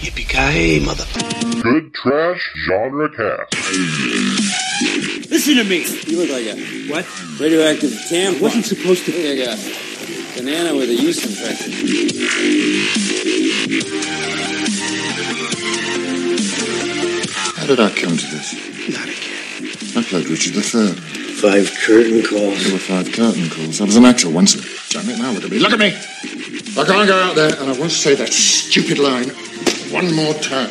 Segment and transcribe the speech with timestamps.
[0.00, 1.04] Yippee-ki-yay, mother.
[1.62, 3.54] Good Trash Genre Cast.
[5.30, 5.84] Listen to me.
[6.06, 6.56] You look like a
[6.90, 7.04] What?
[7.40, 8.40] radioactive tampon.
[8.40, 9.12] Wasn't supposed to.
[9.12, 12.78] Look like a banana with a yeast infection.
[17.56, 18.54] How did I come to this?
[18.92, 19.96] Not again.
[19.96, 20.92] I played Richard III.
[21.38, 22.62] Five curtain calls.
[22.64, 23.80] There were five curtain calls.
[23.80, 24.54] I was an actor once.
[24.90, 25.58] Damn it, now look at me.
[25.58, 25.88] Look at me!
[26.76, 29.30] I can't go out there and I won't say that stupid line
[29.90, 30.70] one more time.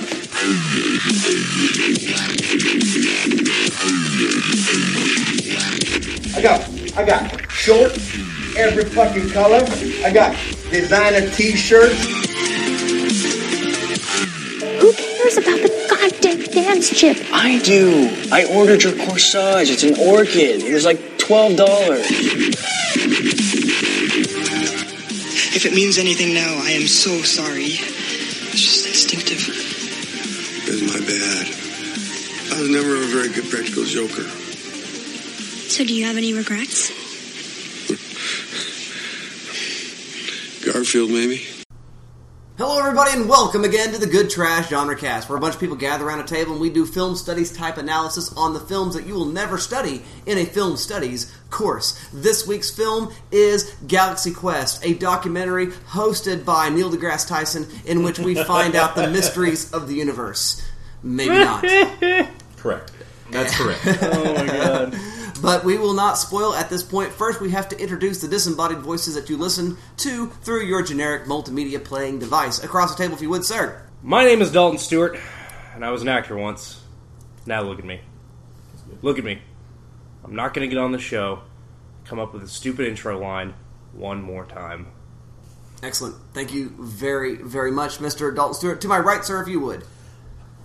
[6.36, 7.98] I got, I got shorts,
[8.56, 9.66] every fucking color.
[10.06, 10.36] I got
[10.70, 12.06] designer T-shirts.
[14.80, 17.18] Who cares about the goddamn dance chip?
[17.32, 18.10] I do.
[18.32, 19.72] I ordered your corsage.
[19.72, 20.62] It's an orchid.
[20.62, 22.06] It was like twelve dollars.
[25.56, 27.80] If it means anything now, I am so sorry.
[32.58, 34.24] I was never a very good practical joker.
[35.70, 36.90] So, do you have any regrets?
[40.66, 41.46] Garfield, maybe?
[42.58, 45.60] Hello, everybody, and welcome again to the Good Trash Genre Cast, where a bunch of
[45.60, 48.96] people gather around a table and we do film studies type analysis on the films
[48.96, 52.04] that you will never study in a film studies course.
[52.12, 58.18] This week's film is Galaxy Quest, a documentary hosted by Neil deGrasse Tyson, in which
[58.18, 60.68] we find out the mysteries of the universe.
[61.04, 61.64] Maybe not.
[62.58, 62.92] Correct.
[63.32, 63.82] That's correct.
[64.02, 65.00] Oh my god.
[65.40, 67.12] But we will not spoil at this point.
[67.12, 71.26] First, we have to introduce the disembodied voices that you listen to through your generic
[71.26, 72.64] multimedia playing device.
[72.64, 73.88] Across the table, if you would, sir.
[74.02, 75.20] My name is Dalton Stewart,
[75.76, 76.82] and I was an actor once.
[77.46, 78.02] Now look at me.
[79.04, 79.40] Look at me.
[80.24, 81.42] I'm not going to get on the show,
[82.06, 83.54] come up with a stupid intro line
[83.94, 84.88] one more time.
[85.84, 86.16] Excellent.
[86.34, 88.36] Thank you very, very much, Mr.
[88.36, 88.82] Dalton Stewart.
[88.82, 89.84] To my right, sir, if you would.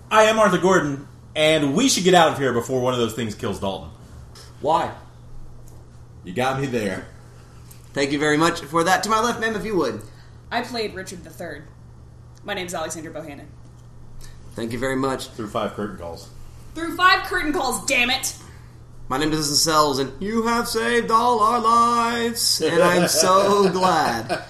[0.09, 3.13] I am Arthur Gordon, and we should get out of here before one of those
[3.13, 3.89] things kills Dalton.
[4.61, 4.93] Why?
[6.23, 7.07] You got me there.
[7.93, 9.03] Thank you very much for that.
[9.03, 10.01] To my left, ma'am, if you would.
[10.51, 11.61] I played Richard III.
[12.43, 13.45] My name's Alexander Bohannon.
[14.55, 15.27] Thank you very much.
[15.29, 16.29] Through five curtain calls.
[16.75, 18.35] Through five curtain calls, damn it!
[19.09, 22.61] My name is Sells, and you have saved all our lives.
[22.61, 24.43] And I'm so glad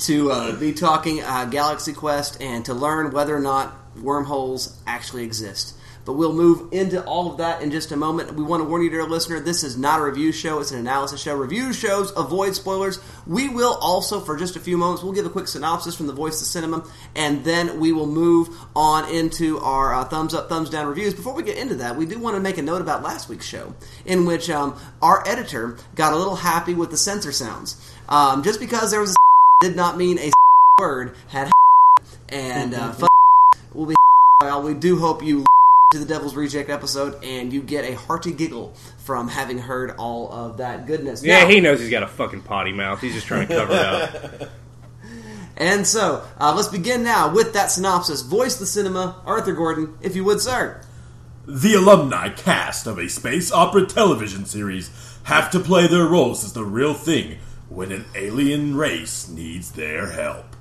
[0.00, 5.24] to uh, be talking uh, Galaxy Quest and to learn whether or not wormholes actually
[5.24, 5.74] exist.
[6.04, 8.34] But we'll move into all of that in just a moment.
[8.34, 10.78] We want to warn you, dear listener, this is not a review show, it's an
[10.78, 11.36] analysis show.
[11.36, 12.98] Review shows avoid spoilers.
[13.26, 16.12] We will also, for just a few moments, we'll give a quick synopsis from the
[16.12, 20.70] voice of cinema, and then we will move on into our uh, thumbs up, thumbs
[20.70, 21.14] down reviews.
[21.14, 23.46] Before we get into that, we do want to make a note about last week's
[23.46, 23.72] show,
[24.04, 27.80] in which um, our editor got a little happy with the censor sounds.
[28.08, 29.16] Um, just because there was a
[29.68, 30.32] did not mean a
[30.80, 31.52] word had
[32.28, 32.92] and uh,
[33.72, 33.94] will be
[34.42, 35.44] well, we do hope you
[35.92, 40.32] to the Devil's Reject episode and you get a hearty giggle from having heard all
[40.32, 41.22] of that goodness.
[41.22, 43.00] Yeah, Now- he knows he's got a fucking potty mouth.
[43.00, 44.50] He's just trying to cover it up.
[45.54, 48.22] And so, uh, let's begin now with that synopsis.
[48.22, 50.82] Voice the cinema, Arthur Gordon, if you would, sir.
[51.46, 54.90] The alumni cast of a space opera television series
[55.24, 57.36] have to play their roles as the real thing
[57.68, 60.51] when an alien race needs their help.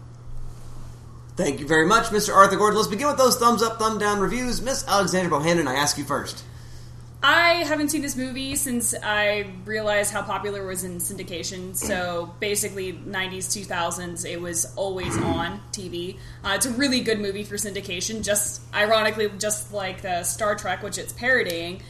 [1.35, 2.35] Thank you very much, Mr.
[2.35, 2.77] Arthur Gordon.
[2.77, 4.61] Let's begin with those thumbs up, thumb down reviews.
[4.61, 6.43] Miss Alexandra Bohannon, I ask you first.
[7.23, 11.75] I haven't seen this movie since I realized how popular it was in syndication.
[11.75, 16.17] So basically, 90s, 2000s, it was always on TV.
[16.43, 20.81] Uh, it's a really good movie for syndication, just ironically, just like the Star Trek,
[20.81, 21.81] which it's parodying.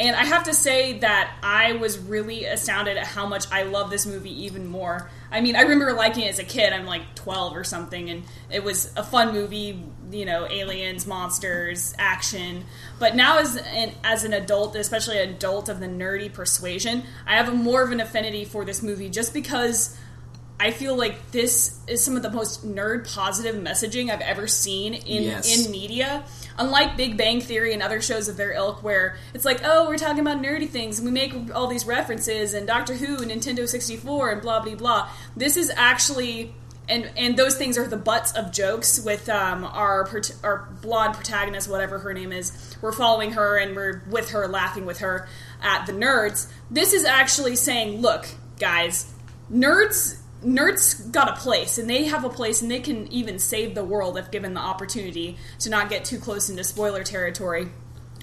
[0.00, 3.90] And I have to say that I was really astounded at how much I love
[3.90, 5.10] this movie even more.
[5.30, 6.72] I mean, I remember liking it as a kid.
[6.72, 9.84] I'm like 12 or something, and it was a fun movie.
[10.10, 12.64] You know, aliens, monsters, action.
[12.98, 17.36] But now, as an as an adult, especially an adult of the nerdy persuasion, I
[17.36, 19.98] have more of an affinity for this movie just because
[20.60, 24.92] I feel like this is some of the most nerd positive messaging I've ever seen
[24.92, 25.64] in Yes.
[25.66, 26.22] in media.
[26.58, 29.96] Unlike Big Bang Theory and other shows of their ilk, where it's like, oh, we're
[29.96, 33.66] talking about nerdy things and we make all these references and Doctor Who and Nintendo
[33.66, 35.08] 64 and blah blah blah.
[35.34, 36.54] This is actually.
[36.88, 40.10] And, and those things are the butts of jokes with um, our
[40.42, 42.76] our blonde protagonist, whatever her name is.
[42.82, 45.28] We're following her and we're with her, laughing with her
[45.62, 46.50] at the nerds.
[46.68, 48.26] This is actually saying, look,
[48.58, 49.12] guys,
[49.52, 53.74] nerds nerds got a place and they have a place and they can even save
[53.74, 57.68] the world if given the opportunity to not get too close into spoiler territory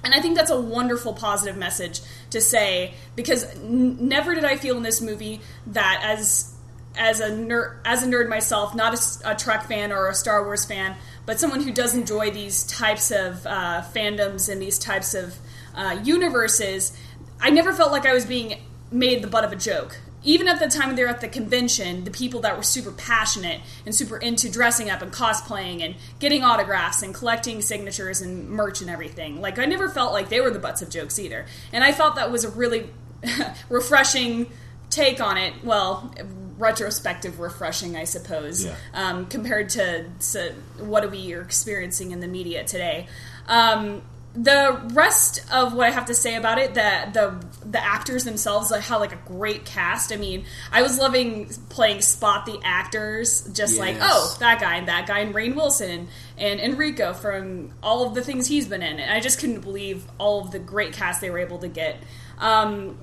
[0.04, 4.56] and I think that's a wonderful positive message to say because n- never did I
[4.56, 6.54] feel in this movie that as
[6.98, 10.66] as a nerd, as a nerd myself, not a Trek fan or a Star Wars
[10.66, 10.96] fan,
[11.28, 15.38] but someone who does enjoy these types of uh, fandoms and these types of
[15.76, 16.98] uh, universes,
[17.40, 18.60] I never felt like I was being
[18.92, 20.00] made the butt of a joke.
[20.28, 23.62] Even at the time they were at the convention, the people that were super passionate
[23.86, 28.82] and super into dressing up and cosplaying and getting autographs and collecting signatures and merch
[28.82, 31.46] and everything, like I never felt like they were the butts of jokes either.
[31.72, 32.90] And I thought that was a really
[33.70, 34.52] refreshing
[34.90, 35.54] take on it.
[35.64, 36.14] Well,
[36.58, 38.76] retrospective refreshing, I suppose, Yeah.
[38.94, 43.08] um, compared to, to what we are experiencing in the media today.
[43.48, 44.02] Um,
[44.40, 48.70] the rest of what I have to say about it, the the the actors themselves
[48.70, 50.14] like, had like a great cast.
[50.14, 54.88] I mean, I was loving playing Spot the actors, just like oh that guy and
[54.88, 56.08] that guy and Rainn Wilson
[56.38, 59.00] and Enrico from all of the things he's been in.
[59.00, 61.98] And I just couldn't believe all of the great cast they were able to get.
[62.38, 63.00] Um,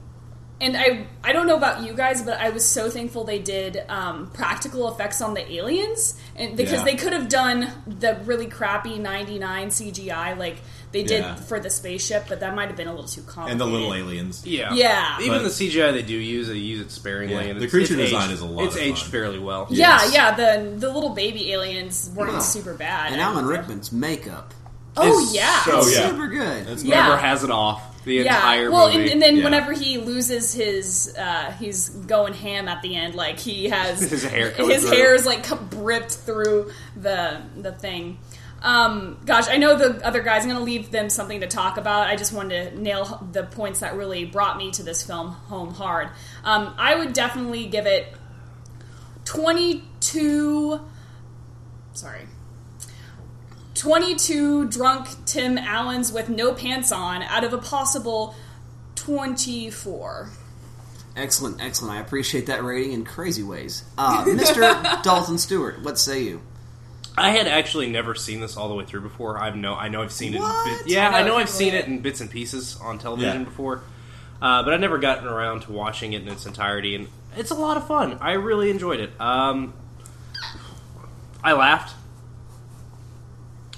[0.61, 3.83] and I I don't know about you guys, but I was so thankful they did
[3.89, 6.85] um, practical effects on the aliens, and because Yeah.
[6.85, 10.59] they could have done the really crappy '99 CGI like
[10.95, 11.35] they did Yeah.
[11.35, 13.53] for the spaceship, but that might have been a little too complicated.
[13.53, 14.43] and the little aliens.
[14.47, 15.19] Yeah, Yeah.
[15.21, 17.35] Even But- the CGI they do use, they use it sparingly.
[17.35, 19.11] Yeah, and the it's, creature it's design aged, is a lot It's of aged fun.
[19.11, 19.67] fairly well.
[19.69, 20.35] Yeah, yeah.
[20.35, 23.13] The the little baby aliens weren't super bad.
[23.13, 24.55] And Alan Rickman's makeup.
[24.97, 26.09] Oh It's yeah, so- It's yeah.
[26.09, 26.69] super good.
[26.69, 27.03] It's Yeah.
[27.03, 28.37] never has it off the yeah.
[28.37, 29.03] entire well, movie.
[29.03, 29.45] and, and then Yeah.
[29.45, 33.15] whenever he loses his, uh, he's going ham at the end.
[33.17, 34.97] Like he has His hair coming his through.
[34.97, 35.45] hair is like
[35.75, 36.71] ripped through
[37.01, 38.19] the the thing.
[38.65, 40.43] Um, gosh, I know the other guys.
[40.43, 42.07] I'm going to leave them something to talk about.
[42.07, 45.75] I just wanted to nail the points that really brought me to this film home
[45.75, 46.09] hard.
[46.43, 48.15] Um, I would definitely give it
[49.27, 50.81] 22.
[51.93, 52.23] Sorry.
[53.75, 58.35] 22 drunk Tim Allens with no pants on out of a possible
[58.95, 60.31] 24.
[61.17, 61.95] Excellent, excellent.
[61.95, 63.85] I appreciate that rating in crazy ways.
[63.99, 65.03] Uh, Mr.
[65.03, 66.41] Dalton Stewart, what say you?
[67.17, 69.39] I had actually never seen this all the way through before.
[69.39, 70.39] I've know I know I've seen it.
[70.39, 72.77] In bit, yeah, I I know know I've seen really it in bits and pieces
[72.83, 73.45] on television Yeah.
[73.45, 73.83] before,
[74.43, 77.55] uh, but I've never gotten around to watching it in its entirety, and it's a
[77.55, 78.19] lot of fun.
[78.21, 79.11] I really enjoyed it.
[79.21, 79.75] Um,
[81.43, 81.95] I laughed,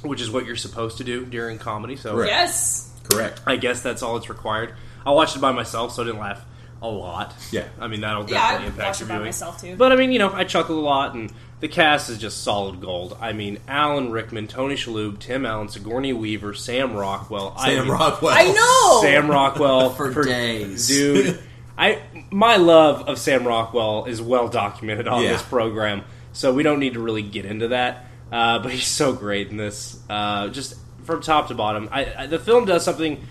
[0.03, 1.97] which is what you're supposed to do during comedy.
[1.97, 2.31] So Correct.
[2.31, 2.91] Yes.
[3.05, 3.41] Correct.
[3.47, 4.75] I guess that's all it's required.
[5.05, 6.45] I watched it by myself, so I didn't laugh
[6.83, 7.35] a lot.
[7.53, 7.65] Yeah.
[7.81, 9.27] I mean that'll Yeah, I definitely impact watched your it by viewing.
[9.27, 9.77] myself, too.
[9.77, 12.81] But I mean, you know, I chuckled a lot, and the cast is just solid
[12.81, 13.17] gold.
[13.21, 17.55] I mean, Alan Rickman, Tony Shalhoub, Tim Allen, Sigourney Weaver, Sam Rockwell.
[17.57, 18.35] I Sam mean, Rockwell.
[18.35, 19.01] I know!
[19.03, 20.87] Sam Rockwell For days.
[20.89, 21.39] dude.
[21.79, 22.01] I
[22.31, 25.33] my love of Sam Rockwell is well documented on Yeah.
[25.33, 28.07] this program, so we don't need to really get into that.
[28.33, 30.75] Uh, but he's so great in this, uh, just
[31.05, 31.89] from top to bottom.
[31.93, 33.25] I, I, the film does something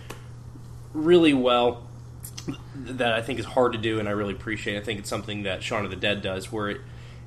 [0.94, 1.84] really well
[2.76, 4.78] that I think is hard to do, and I really appreciate.
[4.78, 6.82] I think it's something that Shaun of the Dead does, where it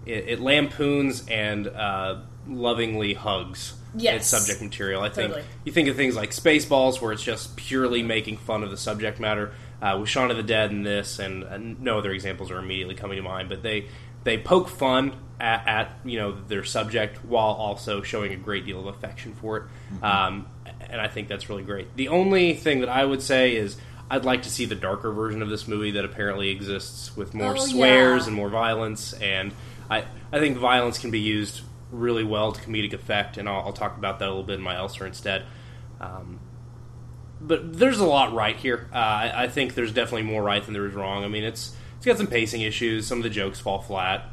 [0.08, 4.16] it, it lampoons and uh, lovingly hugs Yes.
[4.20, 5.02] its subject material.
[5.02, 5.48] I think Totally.
[5.64, 9.18] you think of things like Spaceballs, where it's just purely making fun of the subject
[9.18, 9.52] matter.
[9.80, 12.94] Uh, with Shaun of the Dead and this, and, and no other examples are immediately
[12.96, 13.86] coming to mind, but they
[14.24, 18.80] they poke fun at, at you know their subject while also showing a great deal
[18.80, 19.62] of affection for it,
[20.04, 20.46] um,
[20.80, 21.94] and I think that's really great.
[21.96, 23.76] The only thing that I would say is
[24.10, 27.52] I'd like to see the darker version of this movie that apparently exists with more
[27.52, 28.26] Oh, swears yeah.
[28.28, 29.52] and more violence, and
[29.90, 33.72] I I think violence can be used really well to comedic effect, and I'll, I'll
[33.72, 35.44] talk about that a little bit in my Elser instead.
[36.00, 36.40] Um,
[37.40, 38.88] but there's a lot right here.
[38.92, 41.24] Uh, I, I think there's definitely more right than there is wrong.
[41.24, 43.06] I mean, it's it's got some pacing issues.
[43.06, 44.26] Some of the jokes fall flat,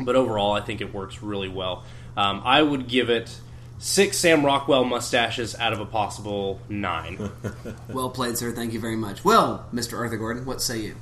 [0.00, 1.84] but overall, I think it works really well.
[2.16, 3.34] Um, I would give it
[3.78, 7.30] six Sam Rockwell mustaches out of a possible nine.
[7.88, 8.50] Well played, sir.
[8.52, 9.24] Thank you very much.
[9.24, 9.98] Well, Mr.
[9.98, 10.96] Arthur Gordon, what say you?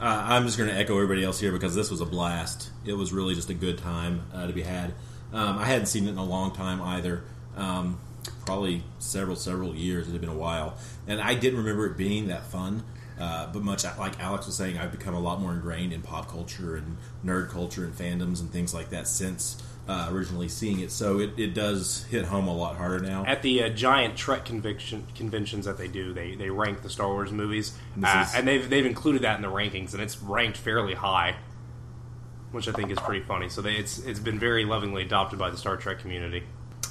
[0.00, 2.70] Uh, I'm just going to echo everybody else here because this was a blast.
[2.86, 4.94] It was really just a good time uh, to be had.
[5.30, 7.22] Um, I hadn't seen it in a long time either.
[7.54, 8.00] Um,
[8.46, 10.08] probably several, several years.
[10.08, 12.82] It had been a while, and I didn't remember it being that fun.
[13.20, 16.30] Uh, but much like Alex was saying, I've become a lot more ingrained in pop
[16.30, 20.90] culture and nerd culture and fandoms and things like that since uh, originally seeing it.
[20.92, 23.24] So it, it does hit home a lot harder now.
[23.26, 27.08] At the uh, giant Trek conviction, conventions that they do, they, they rank the Star
[27.08, 30.20] Wars movies, And uh, is- and they've they've included that in the rankings, and it's
[30.22, 31.36] ranked fairly high,
[32.52, 33.48] which I think is pretty funny.
[33.48, 36.42] So they, it's it's been very lovingly adopted by the Star Trek community.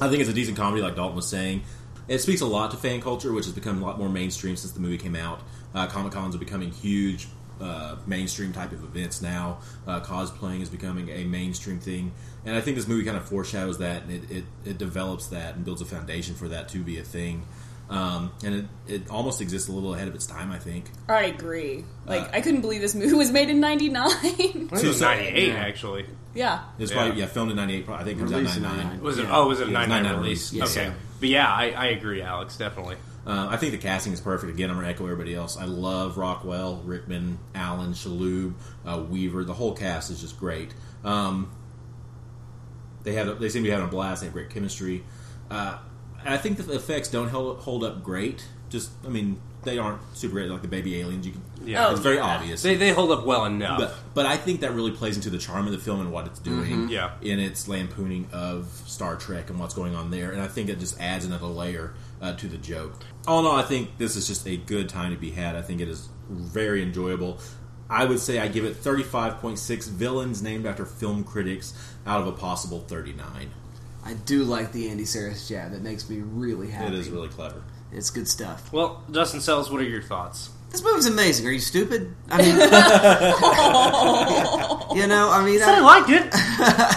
[0.02, 1.64] I think it's a decent comedy, like Dalton was saying.
[2.08, 4.72] It speaks a lot to fan culture, which has become a lot more mainstream since
[4.74, 5.42] the movie came out.
[5.76, 7.28] Uh, Comic Cons are becoming huge
[7.62, 9.60] uh, mainstream type of events now.
[9.88, 12.12] Uh, cosplaying is becoming a mainstream thing,
[12.46, 15.56] and I think this movie kind of foreshadows that, and it, it, it develops that
[15.56, 17.44] and builds a foundation for that to be a thing.
[17.90, 20.86] Um, and it, it almost exists a little ahead of its time, I think.
[21.08, 21.86] I agree.
[22.06, 24.08] Like Uh, I couldn't believe this movie was made in '99.
[24.24, 26.06] It was 98, actually.
[26.36, 26.62] Yeah.
[26.78, 27.90] It was probably yeah filmed in '98.
[27.90, 28.86] I think it comes out Released in '99.
[28.86, 29.04] 99.
[29.04, 29.28] Was it?
[29.32, 30.54] Oh, was it a Yeah, 99 release?
[30.54, 30.78] Yes.
[30.78, 30.94] Okay.
[31.20, 32.58] But yeah, I, I agree, Alex.
[32.58, 32.98] Definitely.
[33.28, 34.52] Uh, I think the casting is perfect.
[34.52, 35.58] Again, I'm going to echo everybody else.
[35.58, 38.54] I love Rockwell, Rickman, Allen, Shalhoub,
[38.86, 39.44] uh, Weaver.
[39.44, 40.74] The whole cast is just great.
[41.04, 41.52] Um,
[43.04, 44.22] they had they seem to be having a blast.
[44.22, 45.04] They have great chemistry.
[45.50, 45.78] Uh,
[46.26, 48.46] I think the effects don't hold, hold up great.
[48.70, 51.26] Just I mean they aren't super great like the baby aliens.
[51.26, 51.88] You can Yeah.
[51.88, 52.36] Oh, it's very yeah.
[52.36, 52.62] obvious.
[52.62, 53.78] They- they hold up well enough.
[53.80, 56.26] But, but I think that really plays into the charm of the film and what
[56.28, 56.88] it's doing.
[56.88, 56.90] Mhm.
[56.90, 57.12] Yeah.
[57.22, 60.32] in its lampooning of Star Trek and what's going on there.
[60.32, 63.04] And I think it just adds another layer uh, to the joke.
[63.28, 65.56] All in all, I think this is just a good time to be had.
[65.56, 67.40] I think it is very enjoyable.
[67.90, 71.74] I would say I give it 35.6 villains named after film critics
[72.06, 73.52] out of a possible 39.
[74.06, 75.72] I do like the Andy Serkis jab.
[75.72, 76.94] That makes me really happy.
[76.94, 77.64] It is really clever.
[77.92, 78.72] It's good stuff.
[78.72, 80.52] Well, Justin Sells, what are your thoughts?
[80.72, 81.48] This movie's amazing.
[81.48, 82.14] Are you stupid?
[82.30, 82.56] I mean,
[85.02, 86.28] you know, I mean, He said he liked it.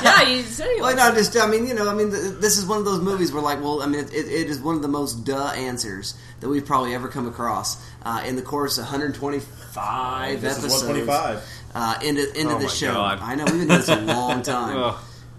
[0.03, 2.35] yeah, you said he Well, liked no, just I mean, you know, I mean, th-
[2.35, 4.77] this is one of those movies where, like, well, I mean, it, it is one
[4.77, 8.77] of the most duh answers that we've probably ever come across uh, in the course
[8.79, 10.85] of 125 This is episodes.
[10.85, 11.43] 125.
[11.75, 12.93] Uh, into into Oh the show.
[12.93, 13.21] God.
[13.23, 14.95] I know we've been doing this a long time.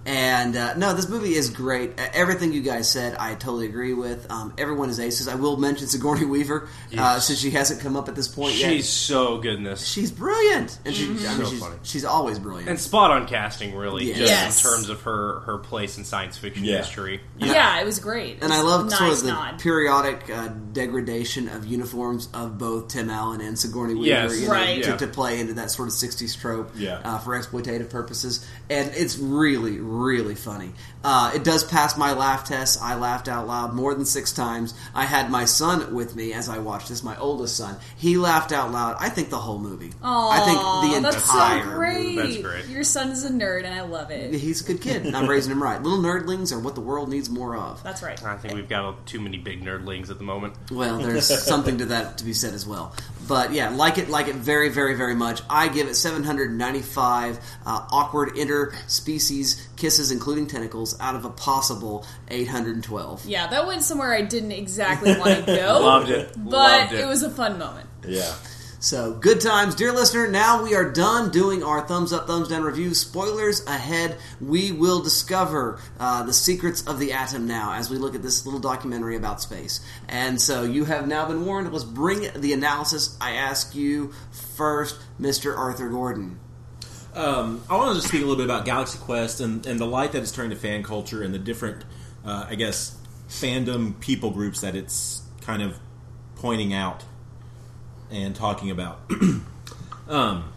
[0.05, 0.13] Ugh.
[0.33, 1.99] And uh, no, this movie is great.
[1.99, 4.29] Uh, Everything you guys said, I totally agree with.
[4.29, 5.27] Um, everyone is aces.
[5.29, 6.67] I will mention Sigourney Weaver
[6.97, 8.71] uh, since she hasn't come up at this point yet.
[8.71, 9.85] She's so good in this.
[9.87, 11.75] She's brilliant, and she, I mean, So she's, funny.
[11.83, 12.67] she's always brilliant.
[12.69, 14.17] And spot on casting, really, Yes.
[14.17, 14.65] just Yes.
[14.65, 16.77] in terms of her, her place in science fiction Yeah.
[16.79, 17.21] history.
[17.37, 17.79] Yeah.
[17.79, 18.37] it was great.
[18.37, 19.59] It And was I love nice sort of the nod.
[19.59, 24.39] periodic uh, degradation of uniforms of both Tim Allen and Sigourney Weaver, Yes.
[24.41, 24.83] you know, Right.
[24.83, 24.97] to, Yeah.
[24.97, 26.99] to play into that sort of '60s trope Yeah.
[27.03, 28.45] uh, for exploitative purposes.
[28.69, 30.71] And it's really, really funny.
[31.03, 32.81] Uh, it does pass my laugh test.
[32.81, 34.73] I laughed out loud more than six times.
[34.95, 37.77] I had my son with me as I watched this, my oldest son.
[37.97, 38.95] He laughed out loud.
[38.99, 39.91] I think the whole movie.
[40.01, 42.15] I think the Aw, that's entire so great.
[42.15, 42.15] movie.
[42.15, 42.67] That's great.
[42.67, 44.33] Your son is a nerd, and I love it.
[44.33, 45.13] He's a good kid.
[45.13, 45.81] I'm raising him right.
[45.81, 47.83] Little nerdlings are what the world needs more of.
[47.83, 48.21] That's right.
[48.23, 50.55] I think we've got too many big nerdlings at the moment.
[50.71, 52.95] Well, there's something to that to be said as well.
[53.27, 55.41] But yeah, like it, like it very, very, very much.
[55.49, 63.25] I give it 795 uh, awkward interspecies kisses, including tentacles, out of a possible 812.
[63.25, 65.79] Yeah, that went somewhere I didn't exactly want to go.
[65.81, 66.33] Loved it.
[66.35, 66.99] But Loved it.
[67.01, 67.87] it was a fun moment.
[68.07, 68.33] Yeah.
[68.83, 70.27] So good times, dear listener.
[70.27, 72.99] Now we are done doing our thumbs up, thumbs down reviews.
[72.99, 74.17] Spoilers ahead.
[74.41, 78.45] We will discover uh, the secrets of the atom now as we look at this
[78.45, 79.79] little documentary about space.
[80.09, 81.71] And so you have now been warned.
[81.71, 83.17] Let's bring the analysis.
[83.21, 84.11] I ask you
[84.57, 85.57] first, Mr.
[85.57, 86.41] Arthur Gordon.
[87.13, 90.11] Um, I want to speak a little bit about Galaxy Quest and, and the light
[90.11, 91.85] that it's turning to fan culture and the different,
[92.25, 92.97] uh, I guess,
[93.29, 95.79] fandom people groups that it's kind of
[96.35, 97.05] pointing out
[98.11, 98.99] and talking about.
[100.07, 100.53] um,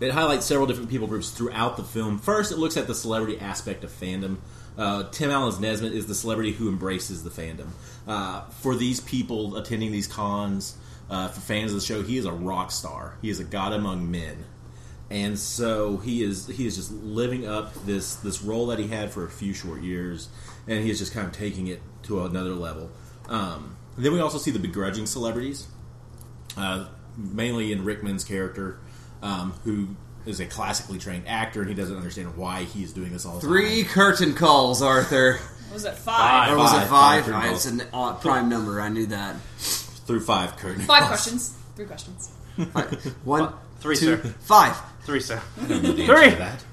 [0.00, 2.18] it highlights several different people groups throughout the film.
[2.18, 4.38] First, it looks at the celebrity aspect of fandom.
[4.78, 7.68] Uh, Tim Allen's Nesmith is the celebrity who embraces the fandom.
[8.06, 10.76] Uh, for these people attending these cons,
[11.10, 13.16] uh, for fans of the show, he is a rock star.
[13.20, 14.44] He is a god among men
[15.10, 19.10] and so he is he is just living up this this role that he had
[19.10, 20.28] for a few short years,
[20.68, 22.90] and he is just kind of taking it to another level.
[23.28, 25.66] Um, then we also see the begrudging celebrities,
[26.56, 28.78] uh, mainly in Rickman's character,
[29.22, 29.88] um, who
[30.26, 33.40] is a classically trained actor, and he doesn't understand why he's doing this all the
[33.40, 33.92] Three time.
[33.92, 35.38] curtain calls, Arthur.
[35.72, 36.52] Was it five?
[36.52, 37.24] Or was Five, it five?
[37.24, 38.80] five curtain it's an uh, prime number.
[38.80, 39.36] I knew that.
[40.06, 40.82] through five curtain.
[40.82, 41.08] Five calls.
[41.08, 41.56] questions.
[41.76, 42.30] Three questions.
[43.24, 44.34] One, Three, two, sir.
[44.40, 44.76] five.
[45.04, 45.40] Three, sir.
[45.60, 46.30] I don't know the answer Three.
[46.30, 46.64] to that.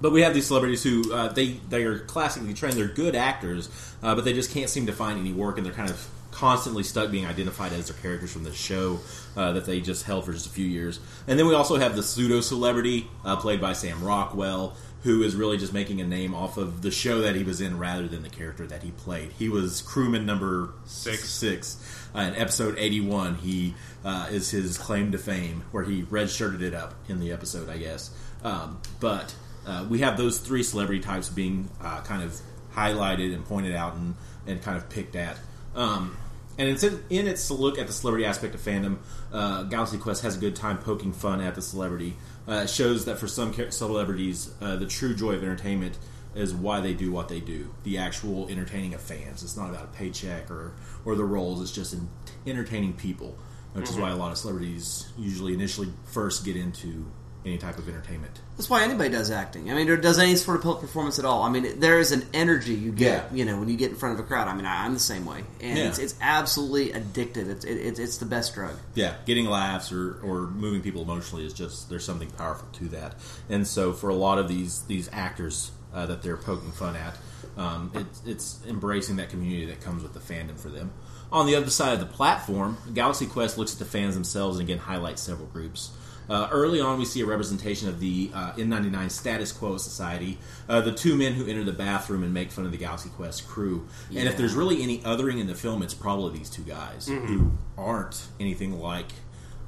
[0.00, 2.76] But we have these celebrities who uh, they they are classically trained.
[2.76, 3.68] They're good actors,
[4.02, 6.82] uh, but they just can't seem to find any work, and they're kind of constantly
[6.82, 9.00] stuck being identified as their characters from the show
[9.36, 11.00] uh, that they just held for just a few years.
[11.26, 15.34] And then we also have the pseudo celebrity uh, played by Sam Rockwell, who is
[15.34, 18.22] really just making a name off of the show that he was in rather than
[18.22, 19.32] the character that he played.
[19.38, 21.28] He was crewman number Six.
[21.30, 23.36] Six uh, in episode eighty-one.
[23.36, 23.74] He
[24.04, 27.78] uh, is his claim to fame, where he redshirted it up in the episode, I
[27.78, 28.10] guess.
[28.44, 29.34] Um, but
[29.66, 32.38] uh, we have those three celebrity types being uh, kind of
[32.74, 34.14] highlighted and pointed out and,
[34.46, 35.38] and kind of picked at.
[35.74, 36.16] Um,
[36.58, 38.98] and it's in, in its look at the celebrity aspect of fandom,
[39.32, 42.16] uh, Galaxy Quest has a good time poking fun at the celebrity.
[42.48, 45.98] Uh, it shows that for some celebrities, uh, the true joy of entertainment
[46.34, 47.74] is why they do what they do.
[47.84, 49.42] The actual entertaining of fans.
[49.42, 51.62] It's not about a paycheck or, or the roles.
[51.62, 52.08] It's just in
[52.46, 53.38] entertaining people,
[53.72, 54.00] which is Mhm.
[54.02, 57.06] why a lot of celebrities usually initially first get into
[57.46, 58.40] any type of entertainment.
[58.56, 59.70] That's why anybody does acting.
[59.70, 61.42] I mean, or does any sort of public performance at all.
[61.44, 63.36] I mean, there is an energy you get, Yeah.
[63.36, 64.48] you know, when you get in front of a crowd.
[64.48, 65.88] I mean, I, I'm the same way, and Yeah.
[65.88, 67.48] it's, it's absolutely addictive.
[67.48, 68.74] It's it, it's it's the best drug.
[68.94, 73.14] Yeah, getting laughs or, or moving people emotionally is just there's something powerful to that.
[73.48, 77.16] And so for a lot of these these actors uh, that they're poking fun at,
[77.56, 80.90] um, it's it's embracing that community that comes with the fandom for them.
[81.30, 84.68] On the other side of the platform, Galaxy Quest looks at the fans themselves and
[84.68, 85.90] again highlights several groups.
[86.28, 90.80] Uh, early on, we see a representation of the uh, N99 Status Quo Society, uh,
[90.80, 93.86] the two men who enter the bathroom and make fun of the Galaxy Quest crew.
[94.10, 97.26] And if there's really any othering in the film, it's probably these two guys Mhm.
[97.26, 99.12] who aren't anything like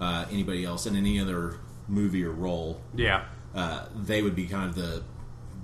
[0.01, 1.57] uh, anybody else in any other
[1.89, 2.81] movie or role.
[2.95, 3.25] Yeah.
[3.55, 5.03] uh, they would be kind of the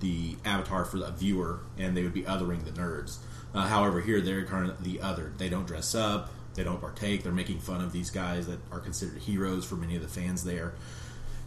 [0.01, 3.19] the avatar for the viewer, and they would be othering the nerds.
[3.55, 5.33] Uh, however, here they're kind of the other.
[5.39, 6.31] They don't dress up.
[6.55, 7.23] They don't partake.
[7.23, 10.45] They're making fun of these guys that are considered heroes for many of the fans
[10.45, 10.75] there.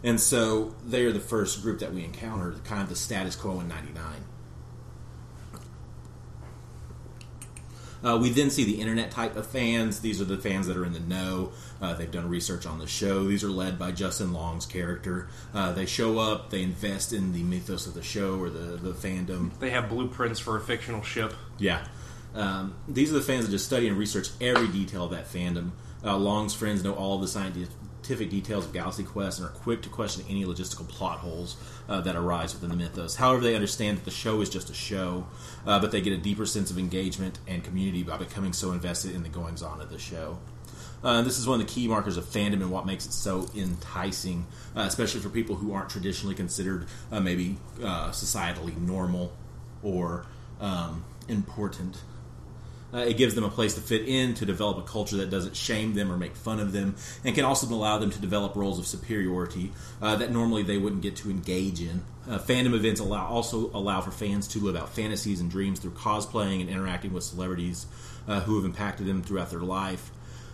[0.04, 3.60] And so they are the first group that we encountered, kind of the status quo
[3.60, 4.04] in '99.
[8.02, 10.00] Uh, we then see the internet type of fans.
[10.00, 11.52] These are the fans that are in the know.
[11.80, 13.24] Uh, they've done research on the show.
[13.24, 15.28] These are led by Justin Long's character.
[15.52, 18.92] Uh, they show up, they invest in the mythos of the show or the, the
[18.92, 19.58] fandom.
[19.58, 21.34] They have blueprints for a fictional ship.
[21.58, 21.86] Yeah.
[22.38, 25.72] Um, these are the fans that just study and research every detail of that fandom.
[26.04, 29.82] Uh, Long's friends know all of the scientific details of Galaxy Quest and are quick
[29.82, 31.56] to question any logistical plot holes
[31.88, 33.16] uh, that arise within the mythos.
[33.16, 35.26] However, they understand that the show is just a show,
[35.66, 39.16] uh, but they get a deeper sense of engagement and community by becoming so invested
[39.16, 40.38] in the goings on of the show.
[41.02, 43.48] Uh, this is one of the key markers of fandom and what makes it so
[43.56, 49.32] enticing, uh, especially for people who aren't traditionally considered uh, maybe uh, societally normal
[49.82, 50.24] or
[50.60, 52.00] um, important.
[52.92, 55.54] Uh, it gives them a place to fit in, to develop a culture that doesn't
[55.54, 58.78] shame them or make fun of them, and can also allow them to develop roles
[58.78, 62.02] of superiority uh, that normally they wouldn't get to engage in.
[62.28, 65.90] Uh, fandom events allow also allow for fans to live out fantasies and dreams through
[65.90, 67.86] cosplaying and interacting with celebrities
[68.26, 70.10] uh, who have impacted them throughout their life.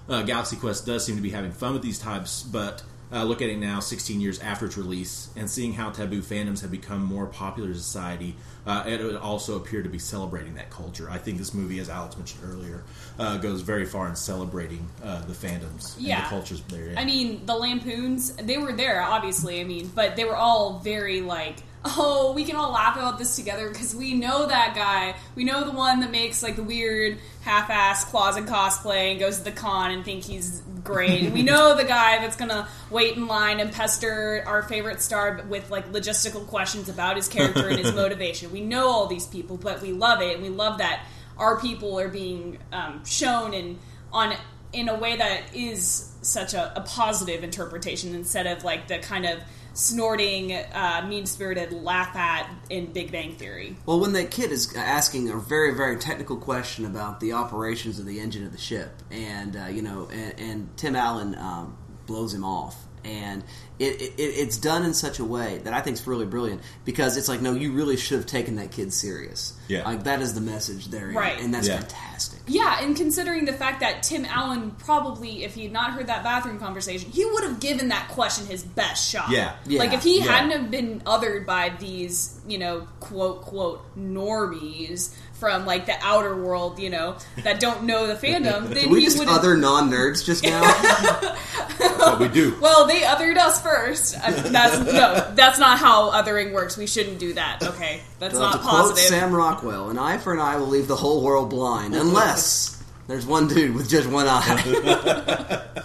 [0.09, 2.83] Uh, Galaxy Quest does seem to be having fun with these types, but
[3.15, 6.61] uh, look at it now, 16 years after its release, and seeing how taboo fandoms
[6.63, 8.35] have become more popular in society,
[8.67, 11.09] uh, it would also appear to be celebrating that culture.
[11.09, 12.83] I think this movie, as Alex mentioned earlier,
[13.19, 16.95] uh, goes very far in celebrating uh, the fandoms and the cultures there.
[16.97, 21.21] I mean, the lampoons, they were there, obviously, I mean, but they were all very
[21.21, 25.15] like, oh, we can all laugh about this together because we know that guy.
[25.35, 29.39] We know the one that makes like the weird half ass closet cosplay and goes
[29.39, 31.31] to the con and think he's great.
[31.33, 35.71] we know the guy that's gonna wait in line and pester our favorite star with
[35.71, 38.51] like logistical questions about his character and his motivation.
[38.51, 41.05] We know all these people, but we love it and we love that
[41.37, 43.79] our people are being um, shown and
[44.13, 44.35] on
[44.73, 49.27] in a way that is such a, a positive interpretation instead of like the kind
[49.27, 49.41] of
[49.75, 53.77] snorting, uh, mean spirited laugh at in Big Bang Theory.
[53.85, 58.07] Well, when that kid is asking a very, very technical question about the operations of
[58.07, 62.33] the engine of the ship, and uh, you know, and, and Tim Allen um, blows
[62.33, 63.43] him off, and
[63.79, 67.17] it, it, it's done in such a way that I think is really brilliant because
[67.17, 69.53] it's like, no, you really should have taken that kid serious.
[69.67, 69.85] Yeah.
[69.85, 71.41] like that is the message there, Right.
[71.41, 71.81] And that's Yeah.
[71.81, 72.41] fantastic.
[72.47, 76.23] Yeah, and considering the fact that Tim Allen probably, if he had not heard that
[76.23, 79.31] bathroom conversation, he would have given that question his best shot.
[79.31, 79.55] Yeah.
[79.67, 79.81] Yeah.
[79.81, 80.25] Like if he Yeah.
[80.25, 86.35] hadn't have been othered by these, you know, quote quote normies from like the outer
[86.35, 89.59] world, you know, that don't know the fandom, then Did we he just would other
[89.59, 90.63] non nerds just now?
[91.79, 92.57] That's what we do.
[92.63, 94.17] Well, they othered us first.
[94.19, 96.79] I, that's no, that's not how othering works.
[96.79, 97.63] We shouldn't do that.
[97.63, 99.05] Okay, that's Well, not to quote positive.
[99.05, 103.27] Sam Rockwell, an eye for an eye will leave the whole world blind, unless there's
[103.27, 105.63] one dude with just one eye.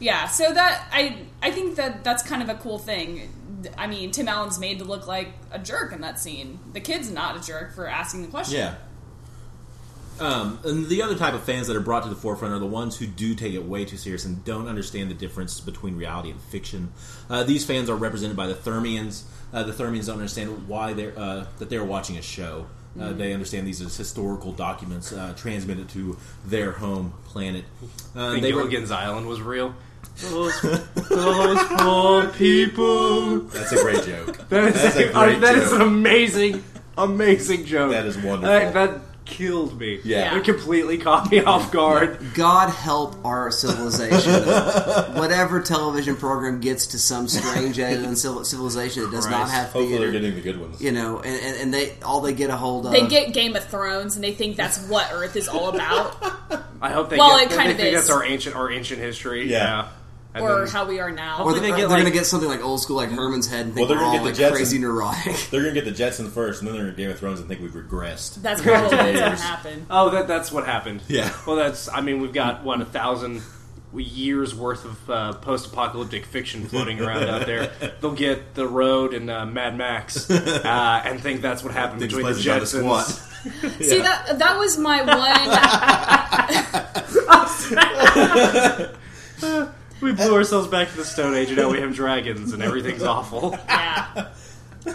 [0.00, 3.32] Yeah, so that I I think that that's kind of a cool thing.
[3.76, 6.60] I mean, Tim Allen's made to look like a jerk in that scene.
[6.72, 8.58] The kid's not a jerk for asking the question.
[8.58, 8.74] Yeah.
[10.20, 12.66] Um, and the other type of fans that are brought to the forefront are the
[12.66, 16.30] ones who do take it way too serious and don't understand the difference between reality
[16.30, 16.92] and fiction.
[17.30, 19.22] Uh, these fans are represented by the Thermians.
[19.52, 22.66] Uh, the Thermians don't understand why they're uh, that they're watching a show.
[22.98, 23.18] Uh, Mhm.
[23.18, 27.64] They understand these as historical documents uh, transmitted to their home planet.
[28.16, 29.74] Uh, Think they were Gilligan's Island was real.
[30.22, 33.40] Those, those poor people.
[33.40, 34.48] That's a great joke.
[34.48, 35.80] That is, That's a uh, great that is joke.
[35.80, 36.64] an amazing,
[36.96, 37.92] amazing joke.
[37.92, 38.48] That is wonderful.
[38.48, 40.00] That, that killed me.
[40.02, 40.36] Yeah.
[40.36, 42.18] It completely caught me off guard.
[42.34, 44.32] God help our civilization.
[45.14, 49.52] Whatever television program gets to some strange alien civil- civilization that does not Christ.
[49.52, 50.80] have Hopefully theater, they're getting the good ones.
[50.82, 52.92] You know, and, and, and they all they get a hold of.
[52.92, 56.16] They get Game of Thrones and they think that's what Earth is all about.
[56.80, 57.94] I hope they Well, get, it kind they of think is.
[58.06, 59.50] that's our ancient our ancient history.
[59.50, 59.88] Yeah.
[60.34, 61.42] And or then- how we are now.
[61.42, 63.86] Or they're, they're going to get something like old school, like Herman's Head, and Well,
[63.86, 64.56] think they're we're gonna all get the like Jetsons.
[64.56, 65.36] crazy neurotic.
[65.50, 67.60] They're gonna get the Jetsons first, and then they're gonna Game of Thrones and think
[67.62, 68.42] we've regressed.
[68.42, 69.20] That's probably what's Years.
[69.20, 69.86] gonna happen.
[69.90, 71.02] Oh, that that's what happened.
[71.08, 71.32] Yeah.
[71.46, 71.88] Well, that's.
[71.88, 73.42] I mean, we've got what a thousand
[73.94, 77.72] years worth of uh, post-apocalyptic fiction floating around out there.
[78.02, 82.26] They'll get the Road and uh, Mad Max, uh, and think that's what happened between
[82.26, 83.24] the this place is the Jetsons.
[83.82, 85.18] See that that was my one.
[90.00, 93.02] We blew ourselves back to the Stone Age, and now we have dragons, and everything's
[93.02, 93.56] awful.
[93.68, 94.28] yeah.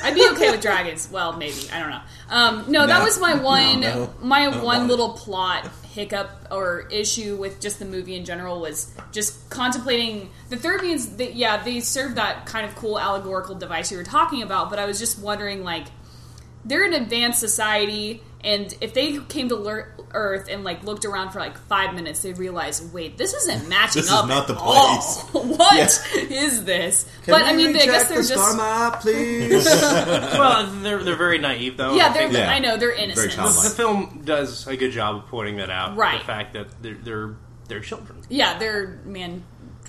[0.01, 1.09] I'd be okay with dragons.
[1.11, 2.01] Well, maybe I don't know.
[2.29, 3.03] Um, no, that No.
[3.05, 3.81] was my one.
[3.81, 4.13] No, no.
[4.21, 8.59] My don't one want little plot hiccup or issue with just the movie in general
[8.61, 11.17] was just contemplating the Thermians.
[11.17, 14.79] That, yeah, they served that kind of cool allegorical device you were talking about, but
[14.79, 15.85] I was just wondering like
[16.65, 19.55] they're an advanced society and if they came to
[20.13, 24.01] earth and like looked around for like five minutes they'd realize wait this isn't matching
[24.01, 24.97] This is up not the all.
[24.97, 25.23] place.
[25.57, 26.21] What Yeah.
[26.37, 29.65] is this Can but i mean i guess they're the just star map, please?
[29.65, 31.95] well, they're they're very naive, though.
[31.95, 33.31] Yeah, I they're- think- I know, they're innocent.
[33.33, 35.95] The, the film does a good job of pointing that out.
[35.95, 36.19] Right.
[36.19, 37.35] The fact that they're they're,
[37.67, 38.21] they're children.
[38.29, 39.43] yeah they're man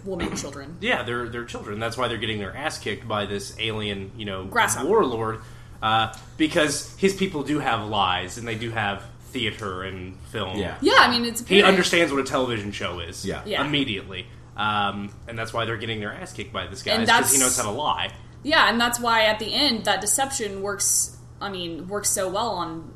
[0.05, 1.79] woman children Yeah, they're they're children.
[1.81, 4.87] That's why they're getting their ass kicked by this alien, you know, Grasshopper.
[4.89, 5.41] warlord.
[5.85, 10.57] Uh, because his people do have lies and they do have theater and film.
[10.59, 10.77] Yeah.
[10.81, 11.69] Yeah, I mean, it's he apparent.
[11.75, 13.25] understands what a television show is.
[13.25, 13.43] Yeah.
[13.45, 13.65] Yeah.
[13.67, 14.27] immediately.
[14.57, 17.39] Um, and that's why they're getting their ass kicked by this guy And because he
[17.39, 18.13] that's- knows how to lie.
[18.45, 22.51] yeah and that's why at the end that deception works i mean works so well
[22.51, 22.93] on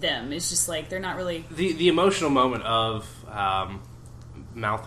[0.00, 3.82] them it's just like they're not really the the emotional moment of um,
[4.54, 4.86] mouth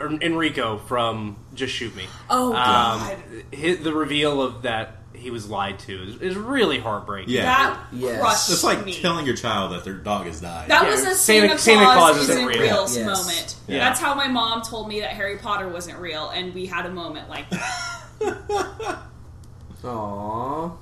[0.00, 2.04] or Enrico from Just Shoot Me.
[2.30, 3.18] Oh, God.
[3.52, 7.32] hi- the reveal of that he was lied to is, is really heartbreaking.
[7.34, 7.42] Yeah.
[7.44, 8.20] That Yes.
[8.20, 8.94] crushed It's like me.
[9.00, 10.68] telling your child that their dog has died.
[10.70, 12.88] That Yeah, was a Santa- Santa, Santa Claus, Claus isn't isn't real, real.
[12.88, 12.96] Yes.
[12.98, 13.56] moment.
[13.66, 13.78] Yeah.
[13.80, 16.90] That's how my mom told me that Harry Potter wasn't real, and we had a
[16.90, 17.98] moment like that.
[19.82, 20.76] Aww.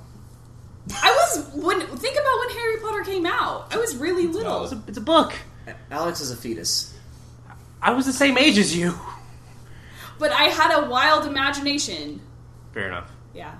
[1.03, 3.67] I was when think about when Harry Potter came out.
[3.73, 4.63] I was really little.
[4.63, 5.33] It's a, it's a book.
[5.91, 6.93] Alex is a fetus.
[7.81, 8.93] I was the same age as you.
[10.17, 12.21] But I had a wild imagination.
[12.73, 13.11] Fair enough.
[13.35, 13.53] Yeah.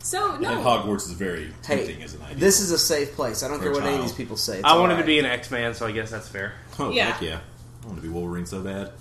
[0.00, 0.50] So no.
[0.52, 2.36] And Hogwarts is very tempting Hey, as an idea.
[2.36, 3.42] this is a safe place.
[3.42, 4.56] I don't care a what any of these people say.
[4.58, 6.54] It's I wanted all to be an X Man, so I guess that's fair.
[6.78, 7.12] Oh, Yeah.
[7.12, 7.40] heck yeah.
[7.82, 8.92] I want to be Wolverine so bad.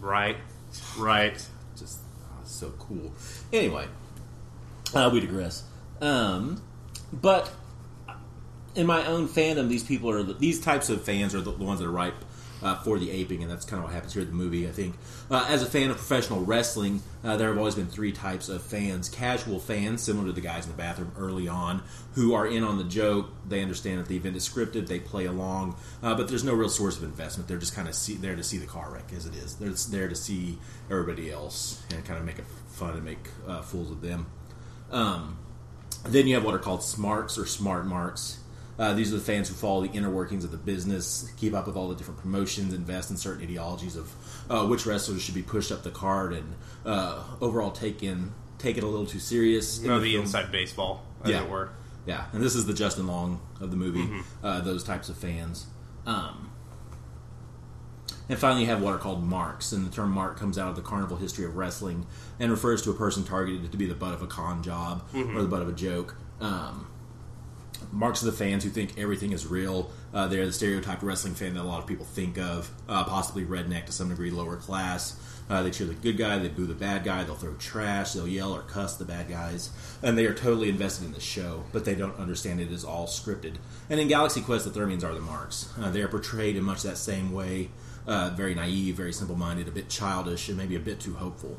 [0.00, 0.36] Right.
[0.98, 1.34] Right.
[1.78, 1.98] Just
[2.32, 3.12] oh, so cool.
[3.52, 3.86] Anyway,
[4.94, 5.62] uh, we digress.
[6.00, 6.60] Um,
[7.12, 7.50] but
[8.74, 11.64] in my own fandom, these people are the, these types of fans are the, the
[11.64, 12.14] ones that are ripe
[12.62, 14.68] uh, for the aping, and that's kind of what happens here in the movie.
[14.68, 14.94] I think,
[15.30, 18.62] uh, as a fan of professional wrestling, uh, there have always been three types of
[18.62, 21.82] fans: casual fans, similar to the guys in the bathroom early on,
[22.14, 23.30] who are in on the joke.
[23.48, 26.68] They understand that the event is scripted, they play along, uh, but there's no real
[26.68, 27.48] source of investment.
[27.48, 29.56] They're just kind of see, there to see the car wreck as it is.
[29.56, 30.58] They're there to see
[30.90, 34.26] everybody else and kind of make it fun and make uh, fools of them.
[34.90, 35.38] Um,
[36.04, 38.38] then you have what are called smarts or smart marks.
[38.82, 41.68] Uh, these are the fans who follow the inner workings of the business, keep up
[41.68, 44.12] with all the different promotions, invest in certain ideologies of
[44.50, 46.52] uh, which wrestlers should be pushed up the card, and
[46.84, 49.80] uh, overall take in take it a little too serious.
[49.80, 50.22] No, the film.
[50.24, 51.44] inside baseball, as Yeah.
[51.44, 51.70] it were.
[52.06, 54.02] Yeah, and this is the Justin Long of the movie.
[54.04, 54.22] Mhm.
[54.42, 55.66] Uh, those types of fans.
[56.04, 56.50] Um,
[58.28, 60.74] and finally, you have what are called marks, and the term mark comes out of
[60.74, 62.06] the carnival history of wrestling
[62.40, 65.36] and refers to a person targeted to be the butt of a con job Mhm.
[65.36, 66.16] or the butt of a joke.
[66.40, 66.86] Um,
[67.92, 69.90] marks of the fans who think everything is real.
[70.12, 73.44] Uh, they're the stereotyped wrestling fan that a lot of people think of, uh, possibly
[73.44, 75.20] redneck to some degree, lower class.
[75.50, 78.28] Uh, they cheer the good guy, they boo the bad guy, they'll throw trash, they'll
[78.28, 79.70] yell or cuss the bad guys,
[80.02, 83.06] and they are totally invested in the show, but they don't understand it is all
[83.06, 83.56] scripted.
[83.90, 85.70] And in Galaxy Quest, the Thermians are the marks.
[85.78, 87.70] Uh, they are portrayed in much that same way,
[88.06, 91.58] uh, very naive, very simple-minded, a bit childish, and maybe a bit too hopeful.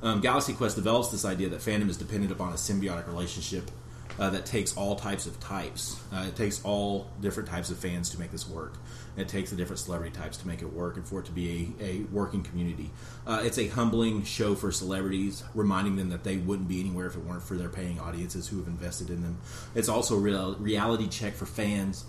[0.00, 3.70] Um, Galaxy Quest develops this idea that fandom is dependent upon a symbiotic relationship
[4.18, 6.00] uh, that takes all types of types.
[6.12, 8.74] Uh, it takes all different types of fans to make this work.
[9.16, 11.74] It takes the different celebrity types to make it work and for it to be
[11.80, 12.90] a, a working community.
[13.26, 17.16] Uh, it's a humbling show for celebrities, reminding them that they wouldn't be anywhere if
[17.16, 19.38] it weren't for their paying audiences who have invested in them.
[19.74, 22.04] It's also a real, reality check for fans.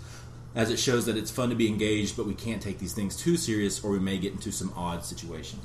[0.52, 3.16] As it shows that it's fun to be engaged, but we can't take these things
[3.16, 5.60] too serious, or we may get into some odd situation.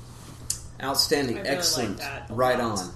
[0.84, 2.79] Outstanding, really excellent, like right lot.
[2.79, 2.89] on.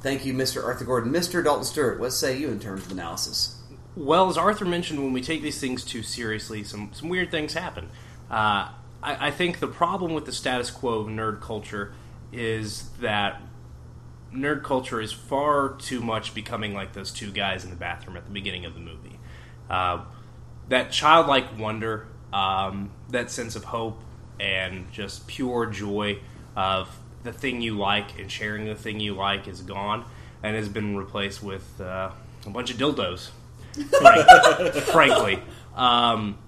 [0.00, 0.64] Thank you, Mr.
[0.64, 1.12] Arthur Gordon.
[1.12, 1.44] Mr.
[1.44, 3.60] Dalton Stewart, what say you in terms of analysis?
[3.96, 7.52] Well, as Arthur mentioned, when we take these things too seriously, some some weird things
[7.52, 7.90] happen.
[8.30, 8.70] Uh,
[9.02, 11.92] I, I think the problem with the status quo of nerd culture
[12.32, 13.42] is that
[14.32, 18.24] nerd culture is far too much becoming like those two guys in the bathroom at
[18.24, 19.18] the beginning of the movie.
[19.68, 20.04] Uh,
[20.68, 24.00] that childlike wonder, um, that sense of hope,
[24.38, 26.18] and just pure joy
[26.56, 26.88] of
[27.22, 30.04] the thing you like and sharing the thing you like is gone
[30.42, 32.10] and has been replaced with uh,
[32.46, 33.30] a bunch of dildos.
[33.98, 35.42] Frank- frankly,
[35.76, 36.38] um,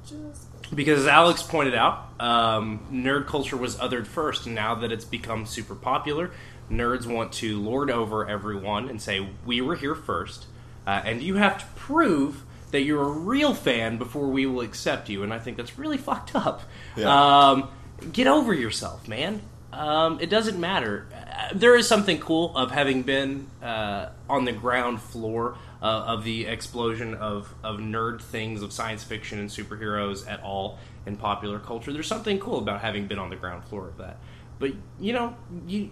[0.74, 5.04] because as Alex pointed out, um, nerd culture was othered first, and now that it's
[5.04, 6.30] become super popular,
[6.70, 10.46] nerds want to lord over everyone and say we were here first,
[10.86, 15.08] uh, and you have to prove that you're a real fan before we will accept
[15.08, 15.22] you.
[15.22, 16.62] And I think that's really fucked up.
[16.96, 17.50] Yeah.
[17.50, 17.68] Um,
[18.12, 19.42] get over yourself, man.
[19.72, 21.06] Um, it doesn't matter.
[21.54, 26.46] There is something cool of having been uh, on the ground floor uh, of the
[26.46, 31.92] explosion of, of nerd things, of science fiction and superheroes at all in popular culture.
[31.92, 34.18] There's something cool about having been on the ground floor of that.
[34.58, 35.90] But, you know, you,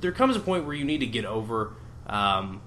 [0.00, 1.72] there comes a point where you need to get over
[2.06, 2.60] um,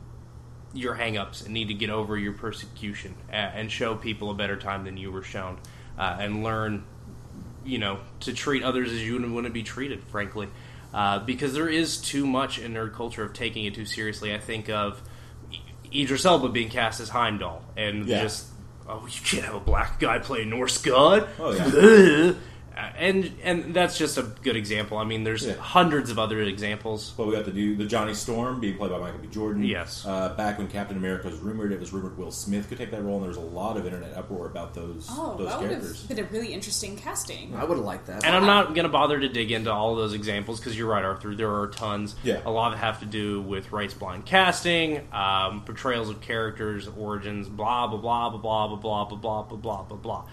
[0.74, 4.58] your hangups and need to get over your persecution uh, and show people a better
[4.58, 5.60] time than you were shown
[5.98, 6.84] uh, and learn
[7.66, 10.48] you know to treat others as you would want to be treated frankly
[10.94, 14.38] uh, because there is too much in nerd culture of taking it too seriously i
[14.40, 15.02] think of
[15.94, 18.22] Idris Elba being cast as Heimdall and Yeah.
[18.24, 18.48] just
[18.88, 22.34] oh you can't have a black guy play Norse god Oh, yeah.
[22.82, 22.94] Ugh.
[22.98, 25.54] and and that's just a good example i mean there's Yeah.
[25.56, 28.98] hundreds of other examples Well, we got the new the Johnny Storm being played by
[29.00, 29.28] Michael B.
[29.28, 29.64] Jordan.
[29.64, 30.06] Yes.
[30.06, 33.02] Uh, back when Captain America was rumored, it was rumored Will Smith could take that
[33.04, 35.70] role, and there was a lot of internet uproar about those Oh, those that would
[35.70, 36.00] characters.
[36.08, 37.54] have been a really interesting casting.
[37.56, 38.26] I would have liked that.
[38.26, 40.88] And I'm not going to bother to dig into all of those examples because you're
[40.90, 41.36] right, Arthur.
[41.36, 42.16] There are tons.
[42.24, 42.42] Yeah.
[42.46, 47.88] A lot have to do with race blind casting, um, portrayals of characters, origins, blah
[47.88, 50.24] blah blah blah blah blah blah blah blah blah blah blah blah.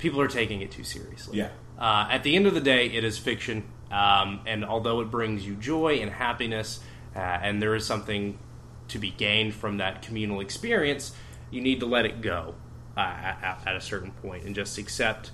[0.00, 1.38] People are taking it too seriously.
[1.38, 1.50] Yeah.
[1.78, 5.46] Uh, at the end of the day, it is fiction, um, and although it brings
[5.46, 6.80] you joy and happiness,
[7.14, 8.38] uh, and there is something
[8.88, 11.12] to be gained from that communal experience,
[11.50, 12.54] you need to let it go
[12.96, 15.30] uh, at, at a certain point and just accept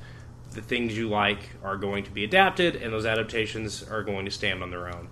[0.53, 4.31] the things you like are going to be adapted, and those adaptations are going to
[4.31, 5.09] stand on their own.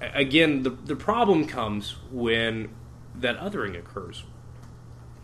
[0.00, 2.68] Again, the the problem comes when
[3.14, 4.24] that othering occurs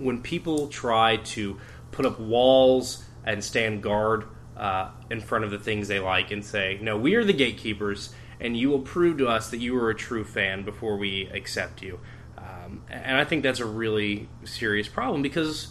[0.01, 1.59] when people try to
[1.93, 4.25] put up walls and stand guard
[4.57, 8.15] uh, in front of the things they like and say, "No, we are the gatekeepers,
[8.41, 11.83] and you will prove to us that you are a true fan before we accept
[11.83, 11.99] you."
[12.39, 15.69] Um, and I think that's a really serious problem because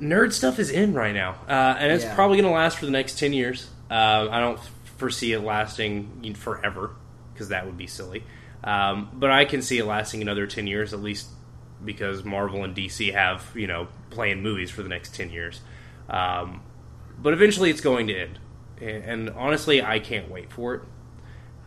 [0.00, 2.14] nerd stuff is in right now, uh, and it's Yeah.
[2.14, 3.68] probably going to last for the next ten years.
[3.90, 4.58] Uh, I don't
[4.96, 6.90] foresee it lasting forever
[7.32, 8.24] because that would be silly.
[8.64, 11.28] Um, but I can see it lasting another ten years at least
[11.84, 15.60] because Marvel and DC have you know playing movies for the next ten years.
[16.08, 16.62] Um,
[17.18, 18.38] but eventually, it's going to end,
[18.80, 20.82] and, and honestly, I can't wait for it.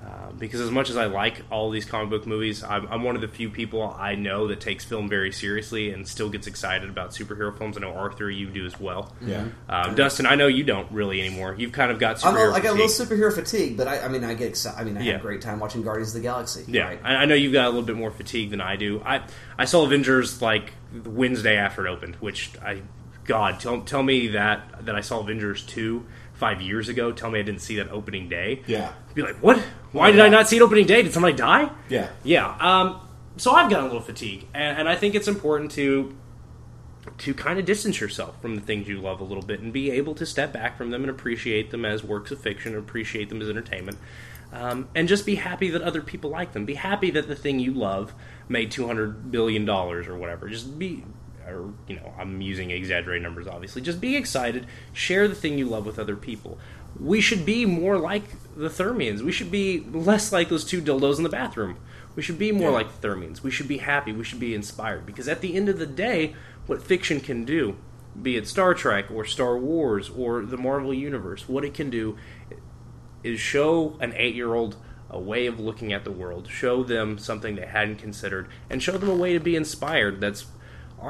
[0.06, 3.16] Uh, because as much as I like all these comic book movies, I'm, I'm one
[3.16, 6.90] of the few people I know that takes film very seriously and still gets excited
[6.90, 7.76] about superhero films.
[7.76, 9.12] I know Arthur, you do as well.
[9.20, 9.48] Yeah.
[9.68, 11.56] Um, Dustin, I know you don't really anymore.
[11.58, 14.02] You've kind of got I'm superhero a, I got a little superhero fatigue, but I,
[14.02, 14.80] I mean, I get excited.
[14.80, 15.12] I mean, I Yeah.
[15.14, 16.66] had a great time watching Guardians of the Galaxy.
[16.68, 19.02] Yeah, I, I know you've got a little bit more fatigue than I do.
[19.04, 19.24] I
[19.58, 22.84] I saw Avengers like Wednesday after it opened, which I
[23.26, 27.12] God tell tell me that that I saw Avengers two five years ago.
[27.12, 28.62] Tell me I didn't see that opening day.
[28.68, 28.94] Yeah.
[29.14, 29.58] be like, what?
[29.92, 31.02] Why did I not see it opening day?
[31.02, 31.72] Did somebody die?
[31.90, 32.10] Yeah.
[32.24, 32.56] Yeah.
[32.60, 33.02] Um,
[33.38, 36.16] so I've got a little fatigue, and, and I think it's important to
[37.20, 39.92] to kind of distance yourself from the things you love a little bit and be
[39.92, 43.30] able to step back from them and appreciate them as works of fiction, and appreciate
[43.30, 43.98] them as entertainment,
[44.52, 46.66] um, and just be happy that other people like them.
[46.66, 48.14] Be happy that the thing you love
[48.50, 50.50] made two hundred billion dollars or whatever.
[50.50, 51.04] Just be.
[51.48, 53.82] Or, you know, I'm using exaggerated numbers, obviously.
[53.82, 54.66] Just be excited.
[54.94, 56.58] Share the thing you love with other people.
[57.00, 58.24] We should be more like
[58.56, 59.22] the Thermians.
[59.22, 61.78] We should be less like those two dildos in the bathroom.
[62.16, 62.78] We should be more Yeah.
[62.78, 63.44] like the Thermians.
[63.44, 64.12] We should be happy.
[64.14, 65.06] We should be inspired.
[65.06, 66.34] Because at the end of the day,
[66.68, 67.76] what fiction can do,
[68.20, 72.18] be it Star Trek or Star Wars or the Marvel Universe, what it can do
[73.24, 74.78] is show an eight year old
[75.10, 78.98] a way of looking at the world, show them something they hadn't considered, and show
[78.98, 80.46] them a way to be inspired that's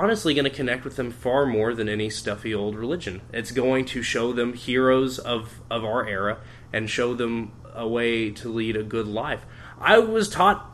[0.03, 3.21] honestly going to connect with them far more than any stuffy old religion.
[3.34, 6.38] It's going to show them heroes of, of our era
[6.73, 9.45] and show them a way to lead a good life.
[9.79, 10.69] I was taught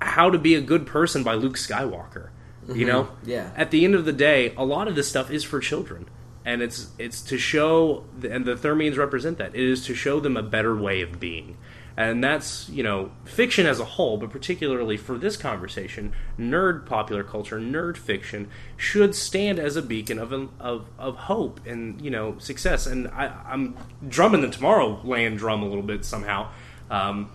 [0.00, 2.28] how to be a good person by Luke Skywalker.
[2.68, 2.88] You Mhm.
[2.88, 3.50] know, Yeah.
[3.56, 6.06] At the end of the day, a lot of this stuff is for children,
[6.44, 9.54] and it's it's to show, and the Thermians represent that.
[9.54, 11.56] It is to show them a better way of being,
[11.96, 17.24] and that's you know fiction as a whole, but particularly for this conversation, nerd popular
[17.24, 22.38] culture, nerd fiction should stand as a beacon of of, of hope and you know
[22.38, 22.86] success.
[22.86, 26.50] And I, I'm drumming the Tomorrowland drum a little bit somehow.
[26.90, 27.30] Um,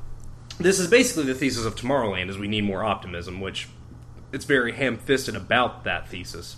[0.60, 3.68] this is basically the thesis of Tomorrowland: is we need more optimism, which
[4.32, 6.58] it's very ham-fisted about that thesis.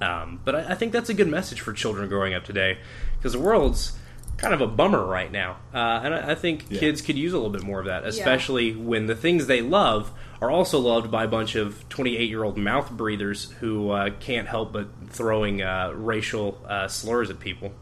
[0.00, 2.78] Um, but I, I think that's a good message for children growing up today
[3.16, 3.96] because the world's
[4.36, 6.80] kind of a bummer right now, uh, and I, I think Yeah.
[6.80, 10.10] kids could use a little bit more of that, especially when the things they love
[10.42, 14.46] are also loved by a bunch of 28 year old mouth breathers who uh, can't
[14.46, 17.72] help but throwing uh, racial uh, slurs at people.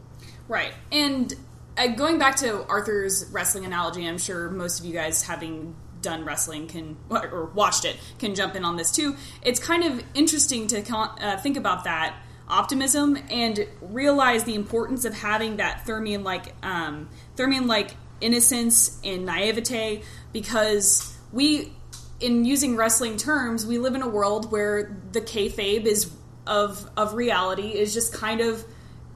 [0.47, 0.71] Right.
[0.91, 1.33] And
[1.77, 6.23] uh, going back to Arthur's wrestling analogy, I'm sure most of you guys, having done
[6.23, 9.15] wrestling, can or watched it, can jump in on this too.
[9.41, 12.15] It's kind of interesting to uh, think about that
[12.47, 19.25] optimism and realize the importance of having that Thermian like um, Thermian like innocence and
[19.25, 21.73] naivete because we
[22.19, 26.11] in using wrestling terms, we live in a world where the kayfabe is
[26.47, 28.63] of of reality is just kind of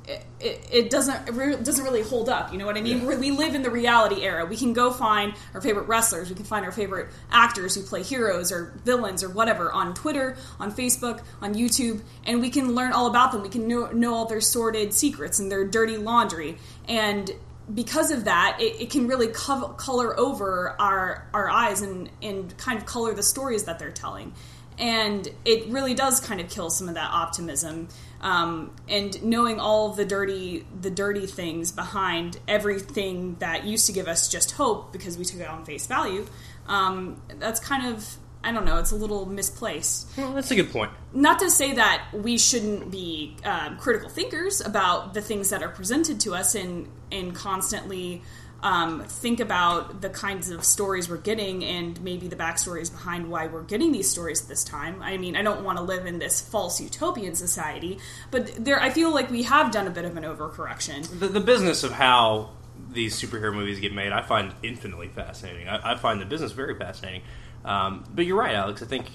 [0.10, 2.52] it, it, it doesn't it doesn't really hold up.
[2.52, 3.02] You know what I mean?
[3.02, 3.18] Yeah.
[3.18, 4.46] We live in the reality era.
[4.46, 6.30] We can go find our favorite wrestlers.
[6.30, 10.38] We can find our favorite actors who play heroes or villains or whatever on Twitter,
[10.60, 13.44] on Facebook, on YouTube, and we can learn all about them.
[13.44, 16.58] We can know, know all their sordid secrets and their dirty laundry.
[16.88, 17.30] And
[17.72, 22.58] because of that, it, it can really co- color over our our eyes and and
[22.58, 24.34] kind of color the stories that they're telling.
[24.80, 27.90] And it really does kind of kill some of that optimism.
[28.22, 33.94] Um, and knowing all of the dirty the dirty things behind everything that used to
[33.94, 36.28] give us just hope because we took it on face value,
[36.68, 38.78] um, that's kind of I don't know.
[38.78, 40.92] It's a little misplaced Well, that's a good point.
[41.14, 45.70] not to say that we shouldn't be um, critical thinkers about the things that are
[45.70, 48.22] presented to us and and constantly
[48.62, 53.48] um, think about the kinds of stories we're getting and maybe the backstories behind why
[53.48, 55.02] we're getting these stories at this time.
[55.02, 58.00] I mean, I don't want to live in this false utopian society,
[58.32, 61.20] but there, I feel like we have done a bit of an overcorrection.
[61.20, 62.52] The, the business of how
[62.92, 65.68] these superhero movies get made, I find infinitely fascinating.
[65.68, 67.22] I, I find the business very fascinating.
[67.64, 68.82] Um, but you're right, Alex.
[68.82, 69.06] I think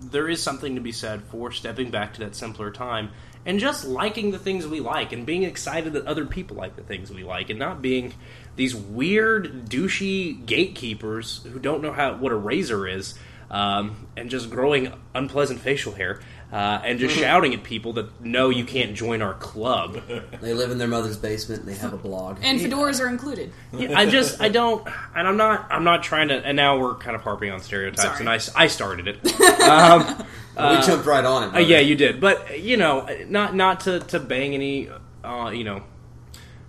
[0.00, 3.10] there is something to be said for stepping back to that simpler time
[3.44, 6.82] and just liking the things we like and being excited that other people like the
[6.82, 8.14] things we like and not being
[8.58, 13.14] these weird, douchey gatekeepers who don't know how what a razor is
[13.50, 16.20] um, and just growing unpleasant facial hair.
[16.50, 20.00] Uh, and just shouting at people that no, you can't join our club.
[20.40, 22.38] They live in their mother's basement and they have a blog.
[22.40, 23.52] And fedoras are included.
[23.72, 26.34] Yeah, I just I don't, and I'm not I'm not trying to.
[26.36, 28.20] And now we're kind of harping on stereotypes, Sorry.
[28.20, 29.18] and I, I started it.
[30.58, 31.46] Um, we jumped right on it.
[31.46, 31.60] uh, brother.
[31.66, 34.88] yeah, you did, but you know, not not to to bang any,
[35.22, 35.82] uh, you know,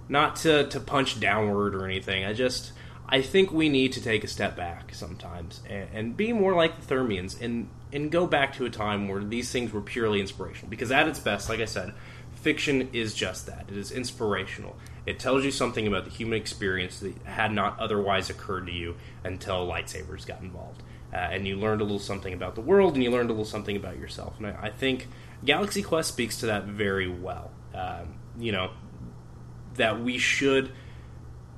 [0.09, 2.25] not to to punch downward or anything.
[2.25, 2.73] I just
[3.07, 6.81] I think we need to take a step back sometimes and, and be more like
[6.81, 10.69] the Thermians and and go back to a time where these things were purely inspirational.
[10.69, 11.93] Because at its best, like I said,
[12.35, 13.65] fiction is just that.
[13.67, 14.75] It is inspirational.
[15.05, 18.95] It tells you something about the human experience that had not otherwise occurred to you
[19.23, 20.83] until lightsabers got involved.
[21.11, 23.43] Uh, and you learned a little something about the world, and you learned a little
[23.43, 24.37] something about yourself.
[24.37, 25.07] And I, I think
[25.43, 27.49] Galaxy Quest speaks to that very well.
[27.73, 28.69] Um, you know,
[29.79, 30.71] that we should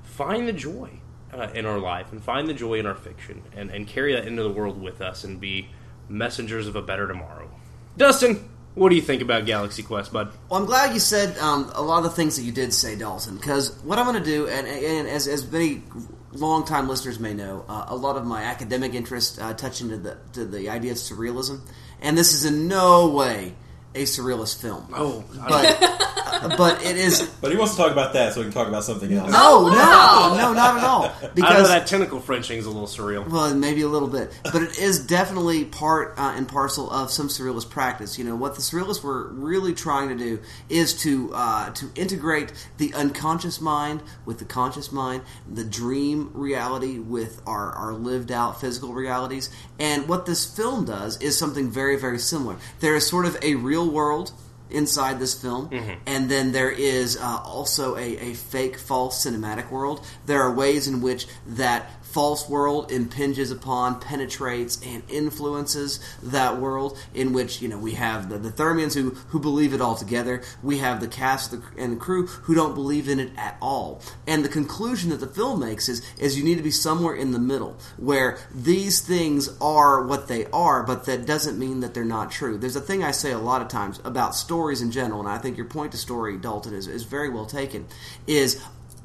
[0.03, 0.89] find the joy
[1.33, 4.25] uh, in our life and find the joy in our fiction and, and carry that
[4.25, 5.69] into the world with us and be
[6.07, 7.49] messengers of a better tomorrow.
[7.97, 10.31] Dustin, what do you think about Galaxy Quest, bud?
[10.49, 12.95] Well, I'm glad you said um, a lot of the things that you did say,
[12.95, 15.83] Dalton, because what I'm going to do, and, and as, as many
[16.31, 20.17] longtime listeners may know, uh, a lot of my academic interest uh, touch into the,
[20.33, 21.61] to the idea of surrealism,
[22.01, 23.55] and this is in no way
[23.95, 24.87] a surrealist film.
[24.93, 26.01] Oh, but
[26.57, 27.21] but it is.
[27.41, 29.31] But he wants to talk about that, so we can talk about something else.
[29.31, 31.05] No, no, no, not at all.
[31.05, 33.27] I know Because that tentacle Frenching is a little surreal.
[33.27, 37.27] Well, maybe a little bit, but it is definitely part uh, and parcel of some
[37.27, 38.17] surrealist practice.
[38.17, 42.53] You know what the surrealists were really trying to do is to uh, to integrate
[42.77, 48.59] the unconscious mind with the conscious mind, the dream reality with our, our lived out
[48.61, 49.49] physical realities.
[49.79, 52.57] And what this film does is something very very similar.
[52.79, 54.31] There is sort of a real world
[54.69, 55.69] inside this film,
[56.05, 60.05] and then there is uh, also a, a fake, false cinematic world.
[60.25, 66.97] There are ways in which that false world impinges upon, penetrates, and influences that world.
[67.13, 70.43] In which you know we have the, the Thermians who who believe it all together.
[70.61, 74.01] We have the cast and the crew who don't believe in it at all.
[74.27, 77.31] And the conclusion that the film makes is is you need to be somewhere in
[77.31, 82.03] the middle where these things are what they are, but that doesn't mean that they're
[82.03, 82.57] not true.
[82.57, 85.37] There's a thing I say a lot of times about stories in general, and I
[85.37, 87.87] think your point to story, Dalton, is, is very well taken.
[88.27, 88.61] Is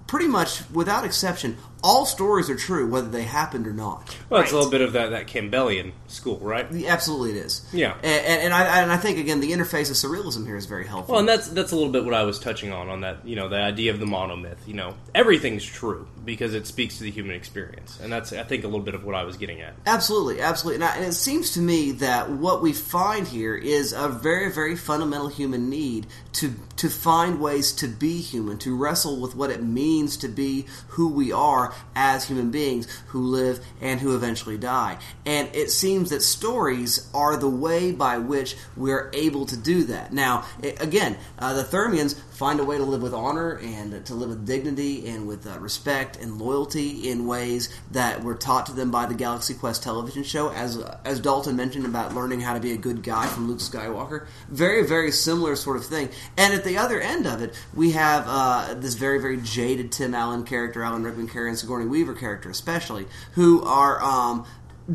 [0.06, 1.56] pretty much without exception
[1.86, 4.16] all stories are true, whether they happened or not.
[4.28, 6.66] Well, it's a little bit of that, that Campbellian school, right?
[6.84, 7.64] Absolutely, it is.
[7.72, 7.94] Yeah.
[8.02, 10.84] and, and, and I and I think again the interface of surrealism here is very
[10.84, 11.12] helpful.
[11.12, 13.24] Well, and that's that's a little bit what I was touching on on that.
[13.24, 14.58] You know, the idea of the monomyth.
[14.66, 18.64] You know, everything's true because it speaks to the human experience, and that's I think
[18.64, 19.74] a little bit of what I was getting at.
[19.86, 20.84] Absolutely, absolutely.
[20.84, 24.50] And, I, and it seems to me that what we find here is a very,
[24.52, 29.50] very fundamental human need to to find ways to be human, to wrestle with what
[29.50, 34.58] it means to be who we are as human beings who live and who eventually
[34.58, 34.98] die.
[35.24, 40.12] And it seems that stories are the way by which we're able to do that.
[40.12, 44.28] Now, again, uh, the Thermians find a way to live with honor and to live
[44.28, 48.90] with dignity and with uh, respect and loyalty in ways that were taught to them
[48.90, 52.72] by the Galaxy Quest television show, as as Dalton mentioned about learning how to be
[52.72, 54.26] a good guy from Luke Skywalker.
[54.50, 56.10] Very, very similar sort of thing.
[56.36, 60.14] And at the other end of it, we have uh, this very, very jaded Tim
[60.14, 64.02] Allen character, Alan Rickman character, and Sigourney Weaver character, especially, who are.
[64.02, 64.46] Um,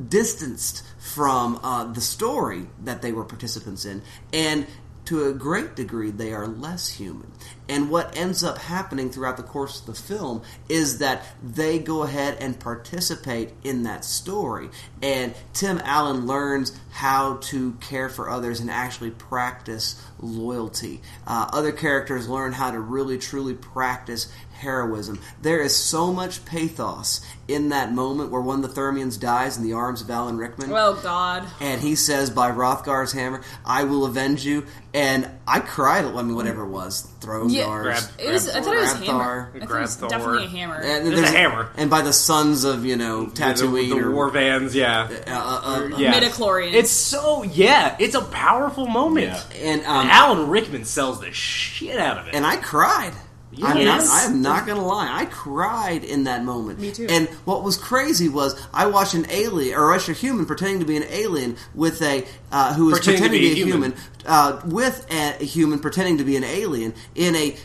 [0.08, 4.66] distanced from uh, the story that they were participants in, and
[5.12, 7.30] to a great degree, they are less human.
[7.68, 12.04] And what ends up happening throughout the course of the film is that they go
[12.04, 14.70] ahead and participate in that story.
[15.02, 21.02] And Tim Allen learns how to care for others and actually practice loyalty.
[21.28, 24.32] Uh, other characters learn how to really, truly practice
[24.62, 25.20] heroism.
[25.42, 29.64] There is so much pathos in that moment where one of the Thermians dies in
[29.64, 30.72] the arms of Alan Rickman.
[30.72, 31.46] Oh God!
[31.60, 36.04] And he says, "By Rothgar's hammer, I will avenge you." And I cried.
[36.06, 38.50] I mean, whatever it was, throw Yeah, Gars, it was.
[38.50, 39.20] I thought it was Grab hammer.
[39.24, 39.52] Thar.
[39.56, 40.76] I thought it was definitely a hammer.
[40.76, 41.70] And It's a there's- hammer.
[41.78, 45.62] And by the sons of you know Tatooine the, the or war vans, yeah, uh,
[45.64, 46.14] uh, yeah.
[46.14, 46.74] Midichlorians.
[46.74, 49.46] It's so yeah, it's a powerful moment.
[49.56, 52.36] And um, Alan Rickman sells the shit out of it.
[52.36, 53.14] and I cried.
[53.62, 55.10] I'm not, I am not going to lie.
[55.12, 56.80] I cried in that moment.
[56.80, 57.08] Me too.
[57.10, 60.86] And what was crazy was I watched an alien, or actually a human, pretending to
[60.86, 63.64] be an alien with a uh, who was Pretending to pretending, be to be a
[63.64, 63.96] a human,
[64.26, 67.58] uh, with a, a human pretending to be an alien in a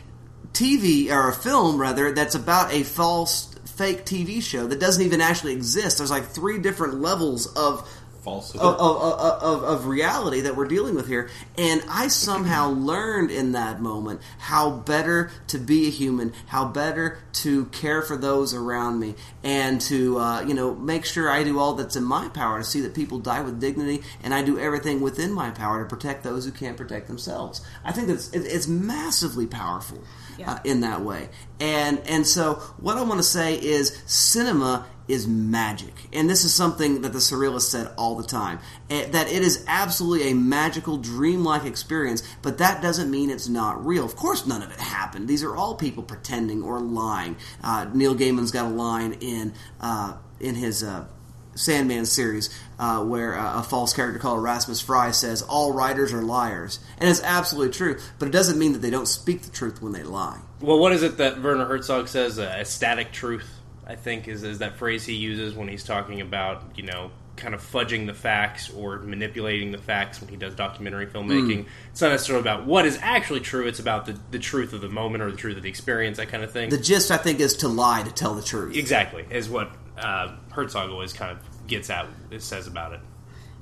[0.52, 5.20] TV or a film rather that's about a false fake TV show that doesn't even
[5.20, 5.98] actually exist.
[5.98, 7.88] There's like three different levels of
[8.26, 8.60] Falsehood.
[8.60, 11.30] of, of, of, of, of reality that we're dealing with here.
[11.56, 17.18] And I somehow learned in that moment how better to be a human, how better
[17.34, 19.14] to care for those around me,
[19.44, 22.64] and to uh, you know make sure I do all that's in my power to
[22.64, 26.24] see that people die with dignity, and I do everything within my power to protect
[26.24, 27.64] those who can't protect themselves.
[27.84, 30.02] I think that's it's massively powerful
[30.38, 30.54] Yeah.
[30.54, 31.28] uh, in that way.
[31.60, 35.92] And and so what I want to say is cinema is magic.
[36.12, 38.58] And this is something that the surrealists said all the time.
[38.90, 43.84] eh, That it is absolutely a magical, dreamlike experience, but that doesn't mean it's not
[43.86, 44.04] real.
[44.04, 45.28] Of course, none of it happened.
[45.28, 47.36] These are all people pretending or lying.
[47.62, 51.06] Uh, Neil Gaiman's got a line in uh, in his uh,
[51.54, 56.20] Sandman series uh, where uh, a false character called Erasmus Fry says all writers are
[56.22, 57.98] liars, and it's absolutely true.
[58.18, 60.40] But it doesn't mean that they don't speak the truth when they lie.
[60.60, 62.38] Well, what is it that Werner Herzog says?
[62.38, 63.48] Uh, static truth,
[63.86, 67.54] I think, is, is that phrase he uses when he's talking about, you know, kind
[67.54, 71.64] of fudging the facts or manipulating the facts when he does documentary filmmaking.
[71.64, 71.66] Mm.
[71.90, 74.88] It's not necessarily about what is actually true, it's about the, the truth of the
[74.88, 76.70] moment or the truth of the experience, that kind of thing.
[76.70, 78.76] The gist, I think, is to lie to tell the truth.
[78.76, 83.00] exactly, is what uh, Herzog always kind of gets at, it says about it.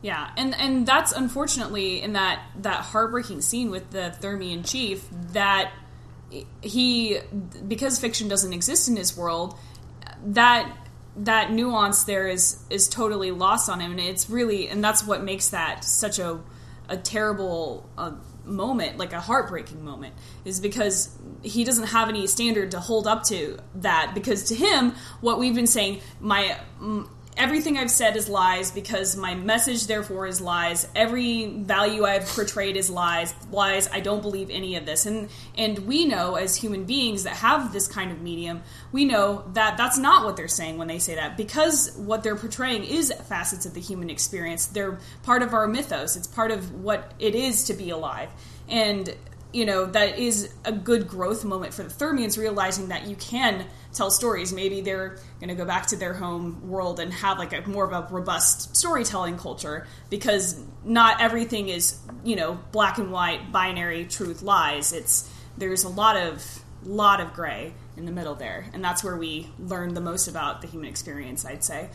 [0.03, 5.73] Yeah, and and that's unfortunately in that that heartbreaking scene with the Thermian chief that
[6.61, 7.21] he
[7.67, 9.57] because fiction doesn't exist in his world
[10.25, 10.77] that
[11.17, 13.93] that nuance there is is totally lost on him.
[13.93, 16.41] And it's really and that's what makes that such a
[16.89, 18.13] a terrible uh,
[18.45, 20.15] moment like a heartbreaking moment
[20.45, 24.13] is because he doesn't have any standard to hold up to that.
[24.15, 26.59] Because to him what we've been saying my
[27.37, 30.87] everything I've said is lies because my message therefore is lies.
[30.95, 33.35] Every value I've portrayed is lies.
[33.51, 33.89] Lies.
[33.89, 35.07] I don't believe any of this.
[35.07, 38.63] And and we know as human beings that have this kind of medium,
[38.93, 42.37] we know that that's not what they're saying when they say that because what they're
[42.37, 44.67] portraying is facets of the human experience.
[44.67, 46.17] They're part of our mythos.
[46.17, 48.31] It's part of what it is to be alive.
[48.69, 49.15] And
[49.55, 53.67] you know that is a good growth moment for the Thermians realizing that you can
[53.93, 54.53] tell stories.
[54.53, 57.85] Maybe they're going to go back to their home world and have like a more
[57.85, 64.05] of a robust storytelling culture because not everything is you know black and white binary
[64.05, 64.93] truth lies.
[64.93, 69.17] It's there's a lot of lot of gray in the middle there, and that's where
[69.17, 71.45] we learn the most about the human experience.
[71.45, 71.91] I'd say.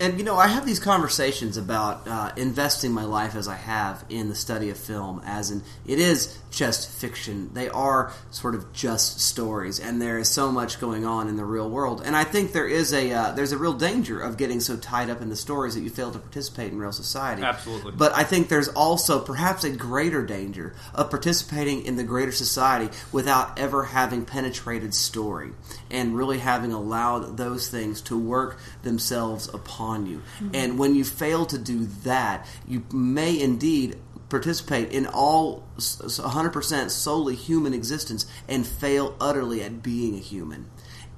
[0.00, 4.04] And you know, I have these conversations about uh, investing my life as I have
[4.08, 7.50] in the study of film, as in it is just fiction.
[7.52, 11.44] They are sort of just stories, and there is so much going on in the
[11.44, 12.02] real world.
[12.04, 15.10] And I think there is a uh, there's a real danger of getting so tied
[15.10, 17.42] up in the stories that you fail to participate in real society.
[17.42, 17.92] Absolutely.
[17.92, 22.96] But I think there's also perhaps a greater danger of participating in the greater society
[23.10, 25.50] without ever having penetrated story
[25.90, 30.22] and really having allowed those things to work themselves upon you.
[30.40, 30.50] Mhm.
[30.54, 33.96] And when you fail to do that, you may indeed
[34.28, 40.18] participate in all s- s- 100% solely human existence and fail utterly at being a
[40.20, 40.66] human.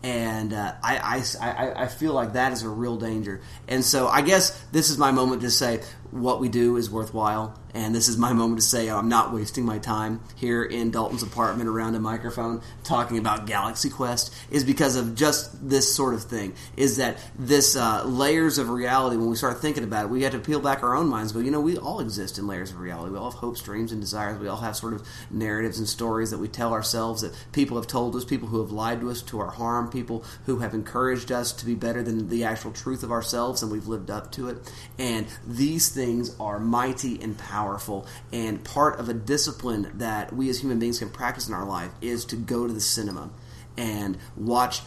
[0.03, 3.43] And uh, I, I, I, I feel like that is a real danger.
[3.69, 7.59] And so I guess this is my moment to say what we do is worthwhile.
[7.73, 11.23] And this is my moment to say I'm not wasting my time here in Dalton's
[11.23, 16.25] apartment around a microphone talking about Galaxy Quest is because of just this sort of
[16.25, 16.55] thing.
[16.77, 20.33] Is that this uh, layers of reality, when we start thinking about it, we have
[20.33, 22.81] to peel back our own minds But you know, we all exist in layers of
[22.81, 23.13] reality.
[23.13, 24.39] We all have hopes, dreams, and desires.
[24.39, 27.87] We all have sort of narratives and stories that we tell ourselves that people have
[27.87, 31.31] told us, people who have lied to us to our harm, people who have encouraged
[31.31, 34.49] us to be better than the actual truth of ourselves, and we've lived up to
[34.49, 34.73] it.
[34.99, 36.00] And these things
[36.39, 38.07] are mighty and powerful.
[38.33, 41.91] And part of a discipline that we as human beings can practice in our life
[42.01, 43.31] is to go to the cinema
[43.77, 44.81] and watch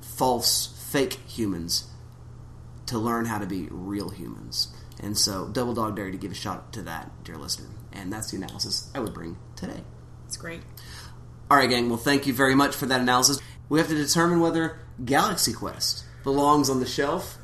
[0.00, 1.90] false, fake humans
[2.86, 4.74] to learn how to be real humans.
[5.00, 7.68] And so, Double Dog Dare to give a shot to that, dear listener.
[7.92, 9.82] And that's the analysis I would bring today.
[10.26, 10.60] It's great.
[11.50, 11.88] All right, gang.
[11.88, 13.38] Well, thank you very much for that analysis.
[13.68, 17.38] We have to determine whether Galaxy Quest belongs on the shelf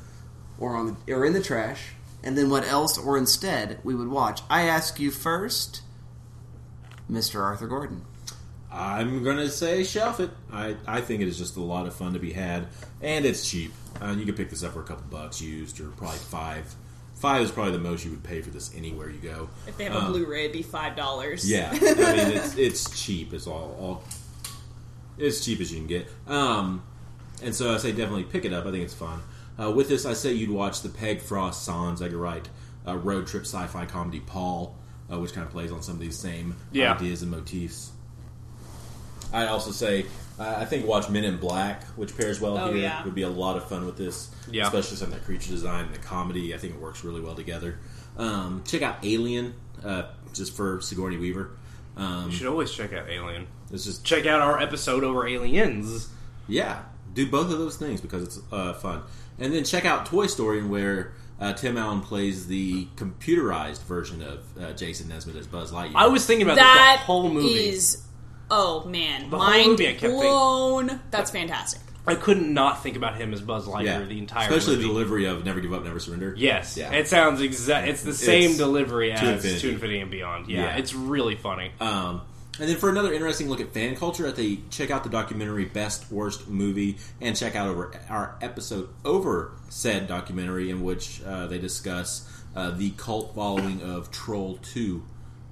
[0.59, 1.92] or on the, or in the trash,
[2.23, 4.41] and then what else or instead we would watch.
[4.51, 5.83] I ask you first,
[7.11, 7.41] Mr.
[7.43, 8.05] Arthur Gordon.
[8.71, 10.31] I'm gonna say shelf it.
[10.53, 12.66] I, I think it is just a lot of fun to be had,
[13.01, 13.73] and it's cheap.
[14.01, 16.75] Uh, you can pick this up for a couple bucks used, or probably five.
[17.14, 19.49] Five is probably the most you would pay for this anywhere you go.
[19.66, 21.51] If they have a Um, Blu-ray, it'd be five dollars.
[21.51, 21.83] Yeah, I mean
[22.37, 23.33] it's it's cheap.
[23.33, 24.05] It's all all
[25.19, 26.09] as cheap as you can get.
[26.29, 26.83] Um,
[27.43, 28.66] and so I say definitely pick it up.
[28.66, 29.21] I think it's fun.
[29.61, 32.48] Uh, with this, I say you'd watch the Pegg Frost Sans Edgar Wright
[32.86, 34.76] uh, road trip sci-fi comedy Paul,
[35.12, 36.94] uh, which kind of plays on some of these same Yeah.
[36.94, 37.90] ideas and motifs.
[39.32, 40.06] I'd also say
[40.38, 42.82] uh, I think watch Men in Black, which pairs well Oh, here.
[42.82, 43.04] yeah.
[43.04, 44.64] Would be a lot of fun with this, Yeah.
[44.66, 46.54] especially some of the creature design and the comedy.
[46.54, 47.78] I think it works really well together.
[48.16, 49.54] Um, check out Alien,
[49.84, 51.50] uh, just for Sigourney Weaver.
[51.96, 53.48] Um, You should always check out Alien.
[53.72, 56.09] It's just check out our episode over Aliens.
[56.46, 56.82] Yeah,
[57.12, 59.02] do both of those things because it's uh, fun.
[59.39, 64.45] And then check out Toy Story, where uh, Tim Allen plays the computerized version of
[64.61, 65.93] uh, Jason Nesmith as Buzz Lightyear.
[65.95, 67.68] I was thinking about That this the whole movie.
[67.68, 68.03] is-
[68.51, 71.01] oh man, The whole mind movie I kept thinking- blown.
[71.11, 71.80] That's fantastic.
[72.07, 74.89] I couldn't not think about him as Buzz Lightyear yeah, the entire especially movie.
[74.89, 77.86] the delivery of "Never Give Up, Never Surrender." Yes, yeah, it sounds exact.
[77.86, 79.61] It's the same It's delivery as to infinity.
[79.61, 80.49] To Infinity and Beyond.
[80.49, 80.76] Yeah, Yeah.
[80.78, 81.70] it's really funny.
[81.80, 82.22] Um,
[82.59, 85.64] and then for another interesting look at fan culture, I think check out the documentary
[85.64, 91.46] "Best Worst Movie" and check out over our episode over said documentary in which uh,
[91.46, 95.04] they discuss uh, the cult following of Troll Two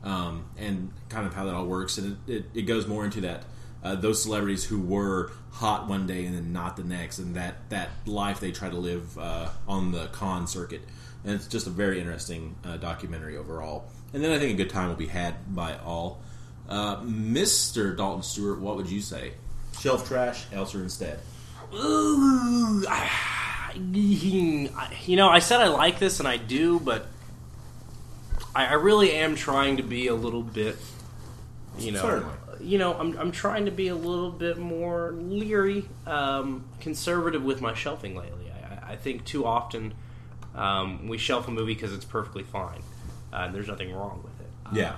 [0.02, 1.98] um, and kind of how that all works.
[1.98, 3.44] And it, it, it goes more into that
[3.86, 7.70] uh, those celebrities who were hot one day and then not the next, and that
[7.70, 10.82] that life they try to live uh, on the con circuit.
[11.24, 13.84] And it's just a very interesting uh, documentary overall.
[14.12, 16.20] And then I think a good time will be had by all.
[16.68, 17.96] Uh, Mr.
[17.96, 19.32] Dalton Stewart, what would you say?
[19.78, 21.20] Shelf trash, else or instead?
[21.74, 27.06] Ooh, I- you know, I said I like this, and I do, but
[28.54, 30.76] I, I really am trying to be a little bit,
[31.78, 32.34] you know, Certainly.
[32.60, 37.60] you know, I'm I'm trying to be a little bit more leery, um, conservative with
[37.60, 38.50] my shelving lately.
[38.50, 39.92] I, I think too often
[40.54, 42.80] um, we shelf a movie because it's perfectly fine,
[43.32, 44.46] uh, and there's nothing wrong with it.
[44.64, 44.96] Uh, Yeah.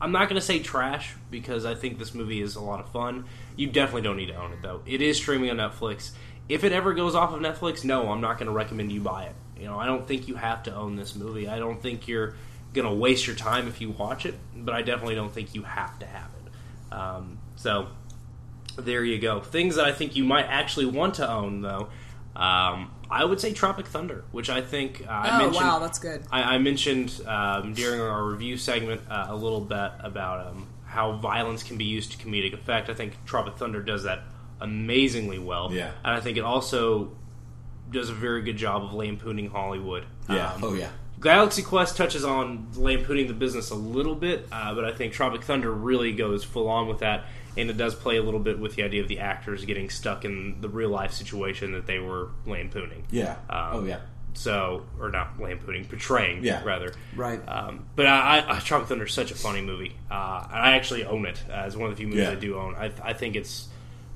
[0.00, 2.90] I'm not going to say trash because I think this movie is a lot of
[2.90, 3.24] fun.
[3.56, 4.82] You definitely don't need to own it though.
[4.86, 6.12] It is streaming on Netflix.
[6.48, 9.24] If it ever goes off of Netflix, no, I'm not going to recommend you buy
[9.24, 9.34] it.
[9.58, 11.48] You know, I don't think you have to own this movie.
[11.48, 12.34] I don't think you're
[12.72, 15.62] going to waste your time if you watch it, but I definitely don't think you
[15.64, 16.94] have to have it.
[16.94, 17.88] Um, so
[18.76, 19.40] there you go.
[19.40, 21.88] Things that I think you might actually want to own though.
[22.36, 25.64] Um, I would say Tropic Thunder, which I think uh, I Oh, mentioned.
[25.66, 26.22] wow, that's good.
[26.30, 31.12] I, I mentioned um, during our review segment uh, a little bit about um, how
[31.12, 32.90] violence can be used to comedic effect.
[32.90, 34.24] I think Tropic Thunder does that
[34.60, 35.72] amazingly well.
[35.72, 35.90] Yeah.
[36.04, 37.12] and I think it also
[37.90, 40.04] does a very good job of lampooning Hollywood.
[40.28, 40.52] Yeah.
[40.54, 40.90] Um, oh, yeah.
[41.20, 45.42] Galaxy Quest touches on lampooning the business a little bit, uh, but I think Tropic
[45.42, 47.24] Thunder really goes full on with that.
[47.58, 50.24] And it does play a little bit with the idea of the actors getting stuck
[50.24, 53.04] in the real life situation that they were lampooning.
[53.10, 53.32] Yeah.
[53.50, 54.00] Um, oh yeah.
[54.34, 56.62] So, or not lampooning, portraying, Yeah.
[56.62, 56.94] rather.
[57.16, 57.40] Right.
[57.48, 59.96] Um, but I, I, Tropic Thunder is such a funny movie.
[60.08, 62.30] Uh, and I actually own it as one of the few movies Yeah.
[62.30, 62.76] I do own.
[62.76, 63.66] I, I think it's,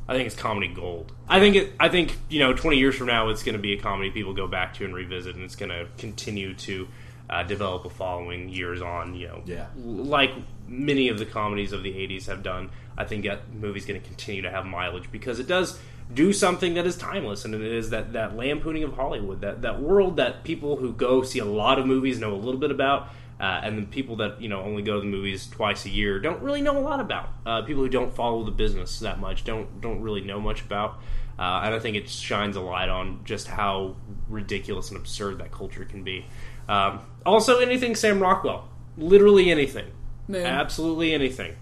[0.06, 1.12] I think it's comedy gold.
[1.28, 1.72] I think it.
[1.80, 4.34] I think you know, twenty years from now, it's going to be a comedy people
[4.34, 6.88] go back to and revisit, and it's going to continue to
[7.30, 9.14] uh, develop a following years on.
[9.14, 9.66] You know, Yeah.
[9.76, 10.30] like
[10.68, 12.70] many of the comedies of the '80s have done.
[12.96, 15.78] I think that movie's going to continue to have mileage because it does
[16.12, 19.80] do something that is timeless, and it is that that lampooning of Hollywood, that that
[19.80, 23.08] world that people who go see a lot of movies know a little bit about.
[23.40, 26.20] Uh, and the people that you know only go to the movies twice a year
[26.20, 27.30] don't really know a lot about.
[27.44, 31.00] Uh, people who don't follow the business that much don't don't really know much about.
[31.38, 33.96] Uh, and I think it shines a light on just how
[34.28, 36.26] ridiculous and absurd that culture can be.
[36.68, 39.86] Um, also, anything Sam Rockwell, literally anything,
[40.28, 40.44] Moon.
[40.46, 41.56] absolutely anything.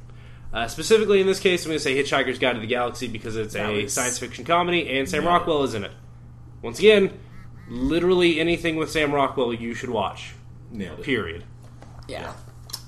[0.53, 3.37] Uh, specifically in this case, I'm going to say Hitchhiker's Guide to the Galaxy because
[3.37, 5.33] it's That a was- science fiction comedy and Sam Nailed.
[5.35, 5.93] Rockwell is in it.
[6.63, 7.13] Once again,
[7.69, 10.33] literally anything with Sam Rockwell you should watch.
[10.73, 11.05] Nailed it.
[11.05, 11.45] Period.
[12.09, 12.33] Yeah.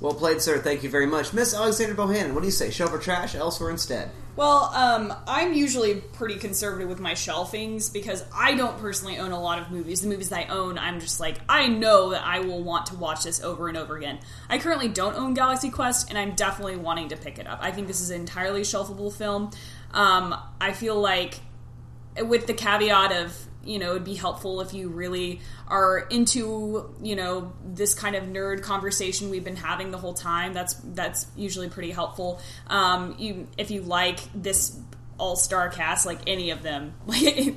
[0.00, 0.58] Well played, sir.
[0.58, 1.32] Thank you very much.
[1.32, 2.70] Miss Alexander Bohannon, what do you say?
[2.70, 4.10] Shelf or trash, elsewhere instead?
[4.34, 9.40] Well, um, I'm usually pretty conservative with my shelvings because I don't personally own a
[9.40, 10.00] lot of movies.
[10.00, 13.24] The movies I own, I'm just like, I know that I will want to watch
[13.24, 14.20] this over and over again.
[14.48, 17.58] I currently don't own Galaxy Quest, and I'm definitely wanting to pick it up.
[17.60, 19.50] I think this is an entirely shelfable film.
[19.92, 21.40] Um, I feel like,
[22.16, 27.16] with the caveat of, you know, it'd be helpful if you really are into, you
[27.16, 30.52] know, this kind of nerd conversation we've been having the whole time.
[30.52, 32.40] That's that's usually pretty helpful.
[32.66, 34.78] Um, you, if you like this
[35.18, 36.94] all star cast, like any of them,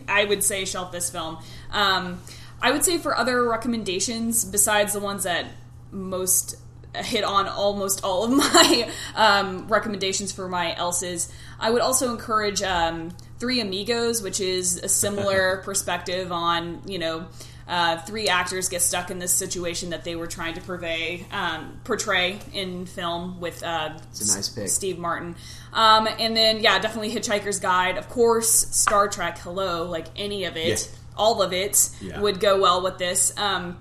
[0.08, 1.38] I would say shelf this film.
[1.72, 2.22] Um,
[2.62, 5.46] I would say for other recommendations besides the ones that
[5.92, 6.56] most
[7.04, 11.32] hit on almost all of my um, recommendations for my else's.
[11.60, 17.26] I would also encourage um, Three Amigos, which is a similar perspective on you know.
[17.68, 21.80] Uh, three actors get stuck in this situation that they were trying to purvey, um,
[21.84, 24.72] portray in film with uh, nice.
[24.72, 25.36] Steve Martin.
[25.74, 27.98] Um, and then, yeah, definitely Hitchhiker's Guide.
[27.98, 30.98] Of course, Star Trek, hello, like any of it, Yeah.
[31.18, 32.20] all of it Yeah.
[32.22, 33.34] would go well with this.
[33.36, 33.80] Um,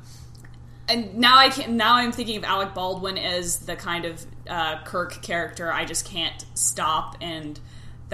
[0.88, 4.82] and now I can now I'm thinking of Alec Baldwin as the kind of uh,
[4.84, 5.70] Kirk character.
[5.70, 7.60] I just can't stop, and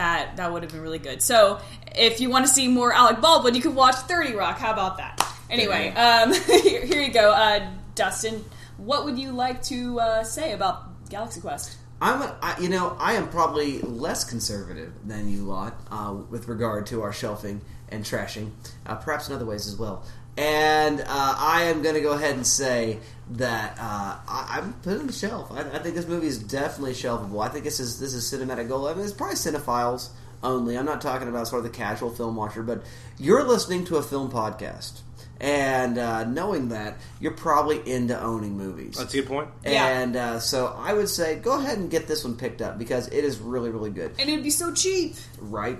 [0.01, 1.23] that that would have been really good.
[1.23, 1.61] So
[1.95, 4.59] if you want to see more Alec Baldwin, you could watch Thirty Rock.
[4.59, 5.27] How about that?
[5.51, 8.45] Anyway, um, here, here you go, uh, Dustin.
[8.79, 11.77] What would you like to uh, say about Galaxy Quest?
[12.01, 16.49] I'm, a, I, you know, I am probably less conservative than you lot uh, with
[16.49, 18.53] regard to our shelving and trashing,
[18.87, 20.03] uh, perhaps in other ways as well.
[20.39, 23.01] And uh, I am going to go ahead and say
[23.31, 25.53] that uh, I, I'm putting on the shelf.
[25.53, 27.45] I, I think this movie is definitely shelfable.
[27.45, 28.89] I think this is this is cinematic gold.
[28.89, 30.11] I mean, it's probably cinephiles
[30.43, 30.77] only.
[30.77, 32.83] I'm not talking about sort of the casual film watcher, but
[33.19, 35.01] you're listening to a film podcast.
[35.41, 38.99] And uh, knowing that, you're probably into owning movies.
[38.99, 39.49] That's a good point.
[39.65, 39.87] Yeah.
[39.87, 43.09] And uh, so I would say go ahead and get this one picked up because
[43.09, 44.15] it is really, really good.
[44.19, 45.15] And it'd be so cheap.
[45.41, 45.79] Right.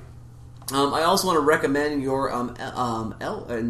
[0.73, 3.63] Um, I also want to recommend your um, El- um, El- uh,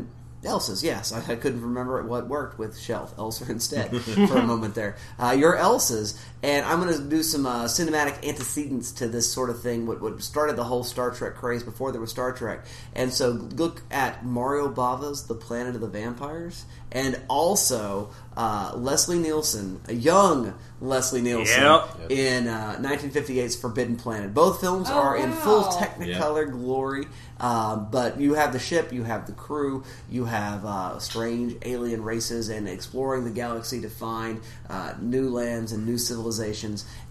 [0.44, 0.82] Elsa's.
[0.82, 4.96] Yes, I, I couldn't remember what worked with Shelf Elsa instead for a moment there.
[5.18, 9.50] Uh, your Elsa's, and I'm going to do some uh, cinematic antecedents to this sort
[9.50, 9.86] of thing.
[9.86, 12.64] What, what started the whole Star Trek craze before there was Star Trek,
[12.94, 19.18] and so look at Mario Bava's The Planet of the Vampires, and also uh, Leslie
[19.18, 22.10] Nielsen, a young Leslie Nielsen Yep.
[22.10, 24.32] in uh, 1958's Forbidden Planet.
[24.32, 25.78] Both films Oh, are in full wow.
[25.78, 27.06] Technicolor glory,
[27.38, 32.02] um, but you have the ship, you have the crew, you have uh, strange alien
[32.02, 36.29] races, and exploring the galaxy to find uh, new lands and new civilizations.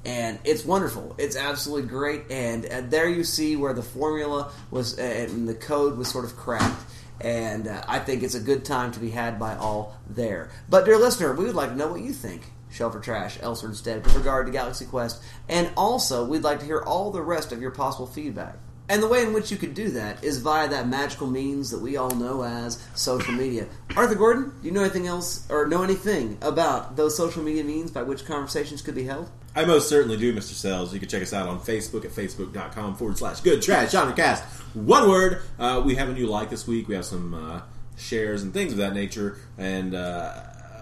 [0.05, 1.15] And it's wonderful.
[1.17, 2.31] It's absolutely great.
[2.31, 6.25] And uh, there you see where the formula was uh, and the code was sort
[6.25, 6.83] of cracked
[7.21, 10.49] and uh, I think it's a good time to be had by all there.
[10.69, 12.51] But, dear listener, we would like to know what you think.
[12.71, 15.21] Shelf or trash, elsewhere instead, with regard to Galaxy Quest.
[15.47, 18.57] And also, we'd like to hear all the rest of your possible feedback.
[18.89, 21.79] And the way in which you could do that is via that magical means that
[21.79, 23.67] we all know as social media.
[23.95, 27.91] Arthur Gordon, do you know anything else, or know anything about those social media means
[27.91, 29.29] by which conversations could be held?
[29.55, 30.53] I most certainly do, Mr.
[30.53, 30.91] Sells.
[30.91, 34.43] You can check us out on Facebook at facebook.com forward slash good trash cast.
[34.73, 35.41] One word.
[35.59, 36.87] Uh, we have a new like this week.
[36.87, 37.61] We have some uh,
[37.97, 39.37] shares and things of that nature.
[39.57, 40.33] And uh,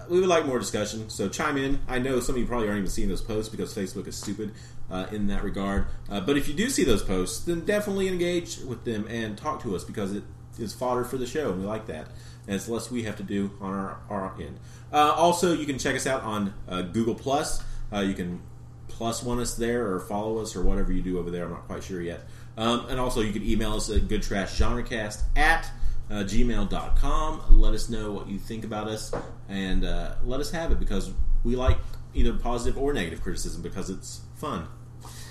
[0.10, 1.10] we would like more discussion.
[1.10, 1.80] So chime in.
[1.88, 4.54] I know some of you probably aren't even seeing those posts because Facebook is stupid
[4.90, 5.88] uh, in that regard.
[6.10, 9.62] Uh, but if you do see those posts, then definitely engage with them and talk
[9.64, 10.24] to us because it
[10.58, 11.52] is fodder for the show.
[11.52, 12.08] And we like that.
[12.48, 14.60] And it's less we have to do on our, our end.
[14.92, 17.62] Uh, also, you can check us out on uh, Google Plus.
[17.92, 18.42] Uh, you can
[18.88, 21.46] plus one us there or follow us or whatever you do over there.
[21.46, 22.22] I'm not quite sure yet.
[22.58, 25.70] Um, and also, you can email us at goodtrashgenrecast at
[26.10, 27.44] uh, gmail.com.
[27.50, 29.14] Let us know what you think about us
[29.50, 29.84] and
[30.24, 31.12] let us have it because
[31.44, 31.78] we like
[32.14, 34.68] either positive or negative criticism because it's fun.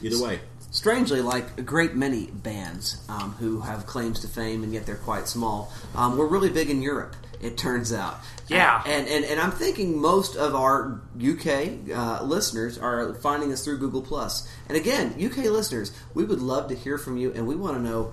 [0.03, 0.41] Either way.
[0.71, 4.97] Strangely, like a great many bands um, who have claims to fame and yet they're
[4.97, 7.15] quite small, um, we're really big in Europe.
[7.41, 8.19] It turns out,
[8.49, 8.83] Yeah.
[8.87, 13.79] and and, and I'm thinking most of our UK uh, listeners are finding us through
[13.79, 14.49] Google Plus.
[14.69, 17.83] And again, UK listeners, we would love to hear from you, and we want to
[17.83, 18.13] know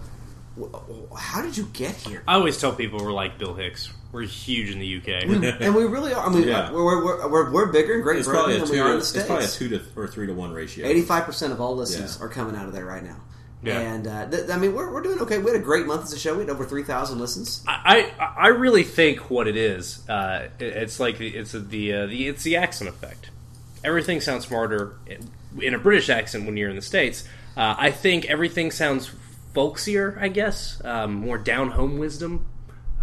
[1.18, 2.22] how did you get here.
[2.28, 3.92] I always tell people we're like Bill Hicks.
[4.14, 5.08] We're huge in the UK.
[5.62, 6.26] and we really are.
[6.26, 6.72] I mean, Yeah.
[6.72, 9.20] we're, we're, we're, we're bigger in Great It's Britain than we are in to, the
[9.20, 10.86] it's probably a two to or three to one ratio.
[10.88, 12.26] Eighty-five percent of all listens Yeah.
[12.26, 13.18] are coming out of there right now.
[13.64, 13.80] Yeah.
[13.80, 15.38] And uh, th- I mean, we're, we're doing okay.
[15.40, 16.34] We had a great month as a show.
[16.36, 17.64] We had over three thousand listens.
[17.68, 21.94] I, I I really think what it is, uh, it- it's like the, it's the
[21.94, 23.32] uh, the it's the accent effect.
[23.84, 25.28] Everything sounds smarter in,
[25.62, 27.28] in a British accent when you're in the states.
[27.58, 29.12] Uh, I think everything sounds
[29.56, 30.22] folksier.
[30.22, 32.46] I guess um, more down home wisdom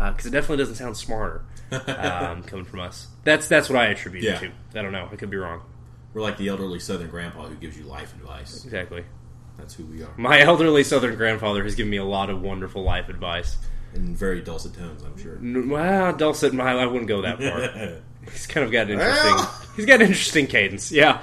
[0.08, 1.42] because it definitely doesn't sound smarter
[1.72, 3.08] um, coming from us.
[3.24, 4.40] That's that's what I attribute Yeah.
[4.42, 4.78] it to.
[4.78, 5.08] I don't know.
[5.12, 5.62] I could be wrong.
[6.14, 8.64] We're like the elderly Southern grandpa who gives you life advice.
[8.64, 9.04] Exactly.
[9.58, 10.10] That's who we are.
[10.16, 13.58] My elderly Southern grandfather has given me a lot of wonderful life advice.
[13.94, 15.36] In very dulcet tones, I'm sure.
[15.36, 18.00] N- Well, dulcet, I I wouldn't go that far.
[18.32, 19.34] He's kind of got an interesting.
[19.76, 20.90] He's got an interesting cadence.
[20.92, 21.20] Yeah.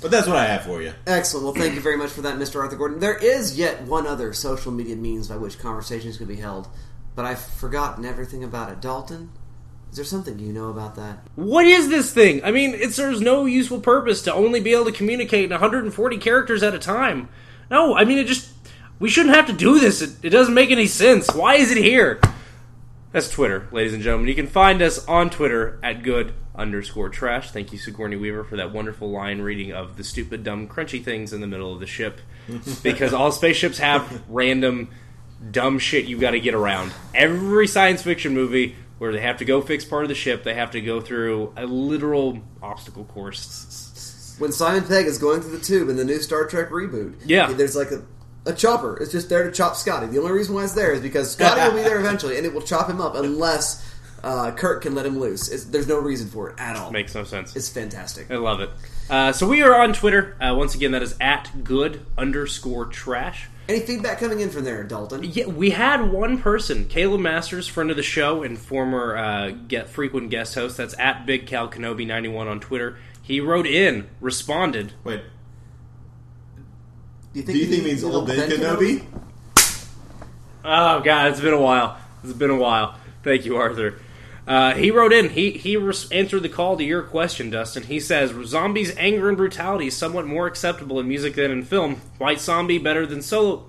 [0.00, 0.92] But that's what I have for you.
[1.06, 1.44] Excellent.
[1.44, 2.60] Well, thank you very much for that, Mr.
[2.60, 3.00] Arthur Gordon.
[3.00, 6.68] There is yet one other social media means by which conversations can be held,
[7.14, 8.80] but I've forgotten everything about it.
[8.80, 9.30] Dalton,
[9.90, 11.18] is there something you know about that?
[11.34, 12.42] what is this thing?
[12.44, 16.18] I mean, it serves no useful purpose to only be able to communicate in 140
[16.18, 17.28] characters at a time.
[17.70, 18.52] No, I mean it just.
[18.98, 20.02] We shouldn't have to do this.
[20.02, 21.32] It, it doesn't make any sense.
[21.32, 22.20] Why is it here?
[23.12, 24.28] That's Twitter, ladies and gentlemen.
[24.28, 27.50] You can find us on Twitter at good underscore trash.
[27.50, 31.32] Thank you, Sigourney Weaver, for that wonderful line reading of the stupid, dumb, crunchy things
[31.32, 32.20] in the middle of the ship.
[32.82, 34.90] because all spaceships have random,
[35.50, 36.92] dumb shit you've got to get around.
[37.12, 40.54] Every science fiction movie where they have to go fix part of the ship, they
[40.54, 44.36] have to go through a literal obstacle course.
[44.38, 47.52] When Simon Pegg is going through the tube in the new Star Trek reboot, Yeah.
[47.52, 48.02] there's like a,
[48.50, 48.96] a chopper.
[49.00, 50.08] It's just there to chop Scotty.
[50.08, 52.52] The only reason why it's there is because Scotty will be there eventually, and it
[52.52, 53.88] will chop him up unless
[54.22, 55.48] uh, Kirk can let him loose.
[55.48, 56.90] It's, there's no reason for it at all.
[56.90, 57.56] Makes no sense.
[57.56, 58.30] It's fantastic.
[58.30, 58.68] I love it.
[59.08, 60.36] Uh, so we are on Twitter.
[60.40, 63.48] Uh, once again, that is at good underscore trash.
[63.68, 65.22] Any feedback coming in from there, Dalton?
[65.22, 69.88] Yeah, we had one person, Caleb Masters, friend of the show and former uh, get
[69.88, 70.76] frequent guest host.
[70.76, 72.98] That's at Big Cal Kenobi ninety one on Twitter.
[73.22, 74.94] He wrote in, responded.
[75.04, 75.22] Wait,
[77.32, 79.04] Do you Do you think it means old Ben Kenobi?
[80.64, 81.98] Oh God, it's been a while.
[82.24, 82.96] It's been a while.
[83.22, 83.94] Thank you, Arthur.
[84.46, 85.30] Uh, he wrote in.
[85.30, 87.84] He he res- answered the call to your question, Dustin.
[87.84, 91.96] He says zombies' anger and brutality is somewhat more acceptable in music than in film.
[92.18, 93.66] White zombie better than solo.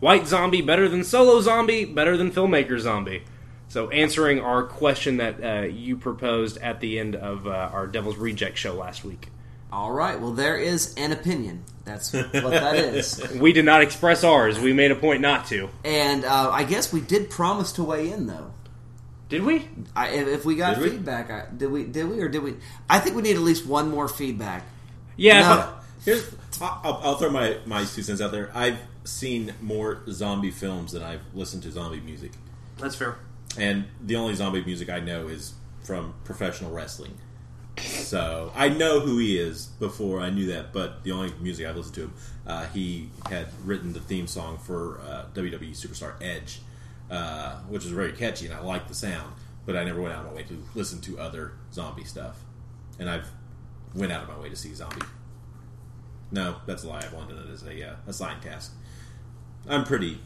[0.00, 1.84] White zombie better than solo zombie.
[1.84, 3.24] Better than filmmaker zombie.
[3.68, 8.16] So answering our question that uh, you proposed at the end of uh, our Devil's
[8.16, 9.28] Reject show last week.
[9.72, 10.20] All right.
[10.20, 11.64] Well, there is an opinion.
[11.84, 13.26] That's what that is.
[13.40, 14.58] We did not express ours.
[14.60, 15.70] We made a point not to.
[15.84, 18.52] And uh, I guess we did promise to weigh in, though.
[19.28, 19.66] Did we?
[19.96, 20.90] I, if, if we got Did we?
[20.90, 21.84] feedback, I, did we?
[21.84, 22.56] Did we or did we?
[22.90, 24.62] I think we need at least one more feedback.
[25.16, 25.40] Yeah.
[25.40, 25.74] No.
[26.04, 28.50] Here's, I'll, I'll throw my, my two cents out there.
[28.54, 32.32] I've seen more zombie films than I've listened to zombie music.
[32.78, 33.16] That's fair.
[33.56, 37.16] And the only zombie music I know is from professional wrestling.
[37.78, 41.76] So I know who he is before I knew that, but the only music I've
[41.76, 42.14] listened to him,
[42.46, 46.60] uh, he had written the theme song for uh, WWE Superstar Edge,
[47.10, 49.32] uh, which is very catchy, and I like the sound.
[49.64, 52.36] But I never went out of my way to listen to other zombie stuff,
[52.98, 53.30] and I've
[53.94, 55.06] went out of my way to see zombie.
[56.30, 56.98] No, that's a lie.
[56.98, 58.72] I've wanted it as a uh, a sign task.
[59.68, 60.18] I'm pretty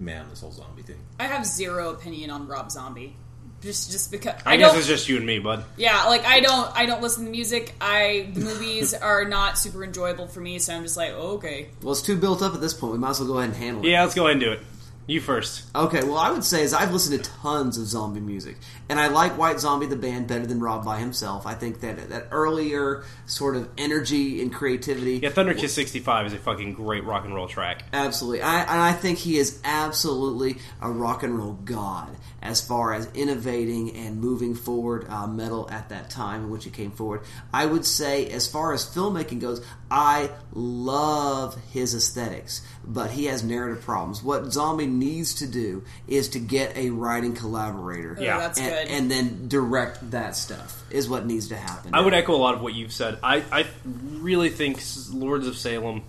[0.00, 0.98] mad on this whole zombie thing.
[1.20, 3.16] I have zero opinion on Rob Zombie.
[3.60, 5.64] Just just because I, I, guess it's just you and me, bud.
[5.76, 7.74] Yeah, like I don't I don't listen to music.
[7.80, 11.68] I the movies are not super enjoyable for me, so I'm just like, oh, okay.
[11.82, 12.92] Well, it's too built up at this point.
[12.92, 13.88] We might as well go ahead and handle it.
[13.88, 14.60] Yeah, let's go ahead and do it.
[15.08, 15.64] You first.
[15.74, 18.58] Okay, well, I would say is I've listened to tons of zombie music,
[18.90, 21.46] and I like White Zombie the band better than Rob by himself.
[21.46, 25.20] I think that that earlier sort of energy and creativity.
[25.22, 27.84] Yeah, Thunder Kiss 65 is a fucking great rock and roll track.
[27.90, 32.92] Absolutely, I, and I think he is absolutely a rock and roll god as far
[32.92, 37.22] as innovating and moving forward uh, metal at that time in which he came forward.
[37.52, 43.42] I would say, as far as filmmaking goes, I love his aesthetics, but he has
[43.42, 44.22] narrative problems.
[44.22, 48.36] What Zombie needs to do is to get a writing collaborator, Yeah.
[48.36, 48.88] Oh, that's and, good.
[48.88, 51.94] and then direct that stuff is what needs to happen.
[51.94, 53.18] I would echo a lot of what you've said.
[53.22, 54.78] I, I really think
[55.10, 56.02] Lords of Salem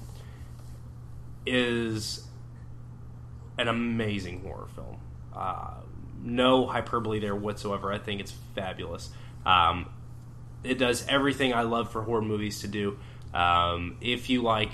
[1.46, 2.26] is
[3.58, 4.98] an amazing horror film.
[5.34, 5.72] Uh,
[6.22, 7.92] no hyperbole there whatsoever.
[7.92, 9.10] I think it's fabulous.
[9.46, 9.90] Um,
[10.64, 13.00] it does everything I love for horror movies to do.
[13.34, 14.72] Um, if you like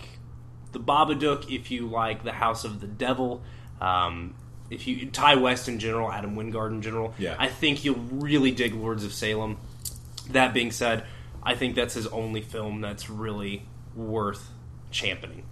[0.72, 3.42] The Babadook, if you like The House of the Devil,
[3.82, 4.34] um,
[4.70, 7.36] if you Ti West in general, Adam Wingard in general, Yeah.
[7.38, 9.58] I think you'll really dig Lords of Salem.
[10.32, 11.04] That being said,
[11.44, 13.64] I think that's his only film that's really
[13.96, 14.50] worth
[14.92, 15.44] championing.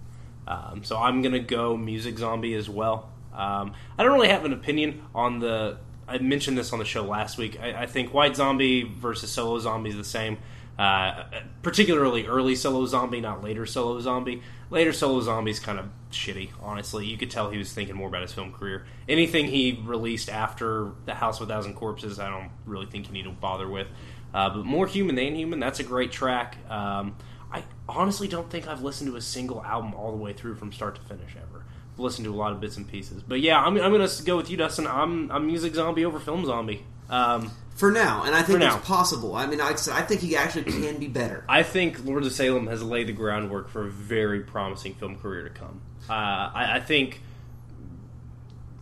[0.46, 3.10] Um, so I'm gonna go Music Zombie as well.
[3.32, 5.78] Um, I don't really have an opinion on the.
[6.06, 7.58] I mentioned this on the show last week.
[7.60, 10.36] I, I think White Zombie versus Solo Zombie is the same.
[10.78, 11.24] Uh,
[11.62, 14.42] particularly early Solo Zombie, not later Solo Zombie.
[14.70, 17.06] Later Solo Zombie is kind of shitty, honestly.
[17.06, 18.84] You could tell he was thinking more about his film career.
[19.08, 23.12] Anything he released after The House of a Thousand Corpses, I don't really think you
[23.12, 23.86] need to bother with.
[24.32, 26.58] Uh, but More Human Than Human, that's a great track.
[26.68, 27.16] Um,
[27.52, 30.72] I honestly don't think I've listened to a single album all the way through from
[30.72, 31.64] start to finish ever.
[31.92, 33.22] I've listened to a lot of bits and pieces.
[33.22, 34.88] But yeah, I'm, I'm going to go with you, Dustin.
[34.88, 36.84] I'm, I'm Music Zombie over Film Zombie.
[37.08, 39.34] Um, for now, and I think For it's possible.
[39.34, 41.44] I mean, like I said, I think he actually can be better.
[41.48, 45.42] I think Lords of Salem has laid the groundwork for a very promising film career
[45.42, 45.80] to come.
[46.08, 47.20] Uh, I, I think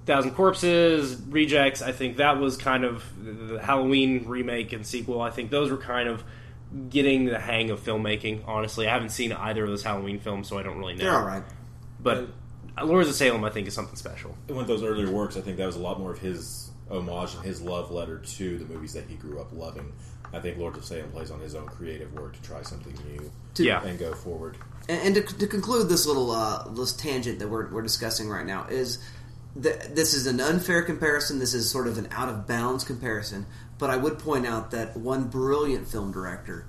[0.05, 5.23] Thousand Corpses, Rejects, I think that was kind of the Halloween remake and sequel.
[5.23, 6.23] I think those were kind of
[6.91, 8.87] getting the hang of filmmaking, honestly.
[8.89, 11.05] I haven't seen either of those Halloween films, so I don't really know.
[11.05, 11.45] They're all right.
[12.01, 12.29] But
[12.83, 14.37] Lords of Salem, I think, is something special.
[14.49, 17.35] One of those earlier works, I think that was a lot more of his homage
[17.35, 19.93] and his love letter to the movies that he grew up loving.
[20.35, 23.31] I think Lords of Salem plays on his own creative work to try something new
[23.55, 23.83] To- Yeah.
[23.85, 24.57] and go forward.
[24.89, 28.47] And, and to, to conclude this little uh, this tangent that we're, we're discussing right
[28.47, 28.99] now is
[29.57, 31.39] that this is an unfair comparison.
[31.39, 33.47] This is sort of an out of bounds comparison.
[33.79, 36.67] But I would point out that one brilliant film director,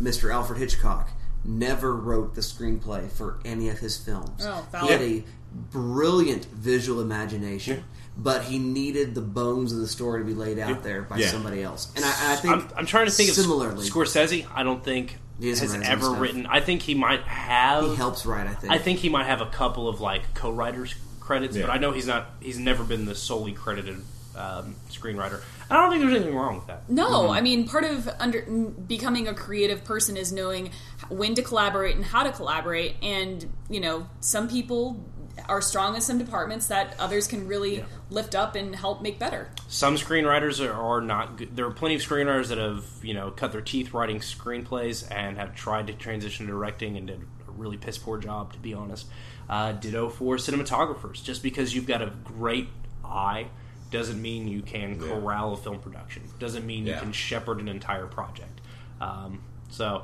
[0.00, 0.32] Mr.
[0.32, 1.10] Alfred Hitchcock,
[1.44, 4.44] never wrote the screenplay for any of his films.
[4.44, 5.24] Oh, he had a
[5.70, 7.84] brilliant visual imagination.
[8.16, 11.28] But he needed the bones of the story to be laid out there by Yeah.
[11.30, 13.86] somebody else, and I, I think I'm, I'm trying to think similarly.
[13.88, 14.46] of Scorsese.
[14.54, 16.46] I don't think He has hasn't written his ever written.
[16.46, 17.84] I think he might have.
[17.90, 18.72] He helps write, I think.
[18.72, 21.66] I think he might have a couple of like co-writers credits, Yeah.
[21.66, 22.26] but I know he's not.
[22.40, 23.96] He's never been the solely credited
[24.36, 25.40] um, screenwriter.
[25.70, 26.88] I don't think there's anything wrong with that.
[26.90, 30.70] No, I mean, part of under becoming a creative person is knowing
[31.08, 32.96] when to collaborate and how to collaborate.
[33.02, 35.02] And you know, some people
[35.48, 39.50] are strong in some departments that others can really lift up and help make better.
[39.68, 41.54] Some screenwriters are, are not good.
[41.56, 45.36] There are plenty of screenwriters that have you know cut their teeth writing screenplays and
[45.36, 48.74] have tried to transition to directing and did a really piss poor job, to be
[48.74, 49.06] honest.
[49.48, 51.22] Uh, ditto for cinematographers.
[51.22, 52.68] Just because you've got a great
[53.04, 53.46] eye
[53.90, 55.08] doesn't mean you can Yeah.
[55.08, 56.22] corral a film production.
[56.38, 56.94] Doesn't mean Yeah.
[56.94, 58.60] you can shepherd an entire project.
[59.00, 60.02] Um, so.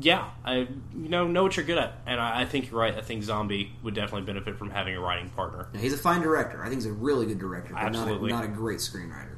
[0.00, 2.96] Yeah, I you know know what you're good at, and I, I think you're right.
[2.96, 5.68] I think Zombie would definitely benefit from having a writing partner.
[5.74, 6.60] Yeah, he's a fine director.
[6.62, 8.32] I think he's a really good director, but not a, Absolutely.
[8.32, 9.36] not a great screenwriter.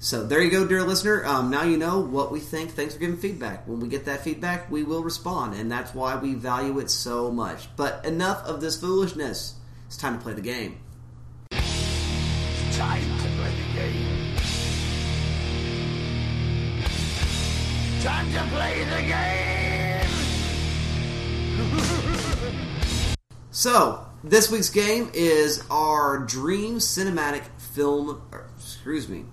[0.00, 1.24] So there you go, dear listener.
[1.24, 2.72] Um, now you know what we think.
[2.72, 3.68] Thanks for giving feedback.
[3.68, 7.30] When we get that feedback, we will respond, and that's why we value it so
[7.30, 7.68] much.
[7.76, 9.54] But enough of this foolishness.
[9.86, 10.80] It's time to play the game.
[11.52, 14.36] Time to play the game.
[18.02, 19.81] Time to play the game.
[23.50, 28.22] So this week's game is our dream cinematic film.
[28.32, 29.24] Or, excuse me.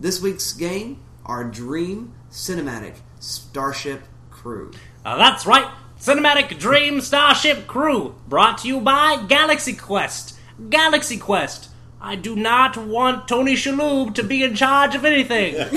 [0.00, 4.72] This week's game, our dream cinematic Starship Crew.
[5.04, 5.66] Uh, that's right,
[5.98, 10.38] Cinematic Dream Starship Crew, brought to you by Galaxy Quest.
[10.68, 11.70] Galaxy Quest.
[12.00, 15.54] I do not want Tony Shalhoub to be in charge of anything.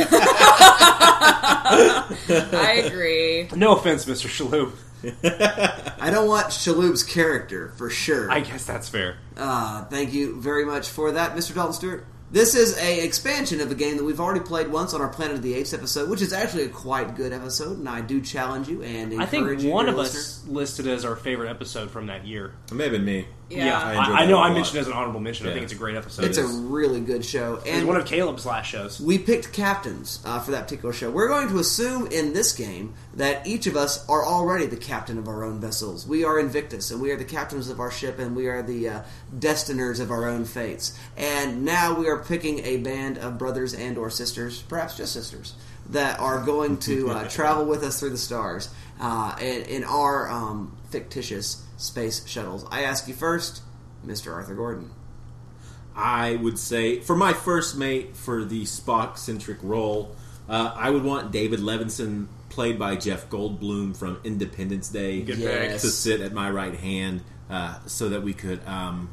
[2.52, 3.48] I agree.
[3.56, 4.28] no offense, Mr.
[4.28, 4.74] Shalhoub.
[5.24, 8.30] I don't want Shalhoub's character for sure.
[8.32, 9.18] I guess that's fair.
[9.38, 11.56] Uh, thank you very much for that, Mr.
[11.56, 12.06] Dalton Stewart.
[12.32, 15.38] This is a expansion of a game that we've already played once on our Planet
[15.38, 18.68] of the Apes episode, which is actually a quite good episode, and I do challenge
[18.68, 20.20] you and encourage I think you, one dear of listener.
[20.20, 22.54] us listed as our favorite episode from that year.
[22.68, 23.26] It may have been me.
[23.50, 24.54] Yeah, I I, enjoyed I, that know a I lot.
[24.54, 25.48] mentioned it as an honorable mention.
[25.48, 25.54] I Yeah.
[25.56, 26.26] think it's a great episode.
[26.26, 29.00] It's a really good show, It's and one of Caleb's last shows.
[29.00, 31.10] we picked captains uh, for that particular show.
[31.10, 35.18] We're going to assume in this game that each of us are already the captain
[35.18, 36.06] of our own vessels.
[36.06, 38.88] We are Invictus, and we are the captains of our ship, and we are the
[38.88, 39.02] uh,
[39.38, 40.98] destiners of our own fates.
[41.18, 45.54] And now we are picking a band of brothers and or sisters, perhaps just sisters,
[45.90, 48.70] that are going to uh, travel with us through the stars
[49.00, 52.66] uh, in, in our um, fictitious space shuttles.
[52.72, 53.62] I ask you first,
[54.06, 54.34] Mr.
[54.34, 54.92] Arthur Gordon.
[55.96, 60.16] I would say for my first mate for the Spock centric role,
[60.48, 65.82] uh, I would want David Levinson, played by Jeff Goldblum from Independence Day, Yes.
[65.82, 69.10] to sit at my right hand, uh, so that we could um,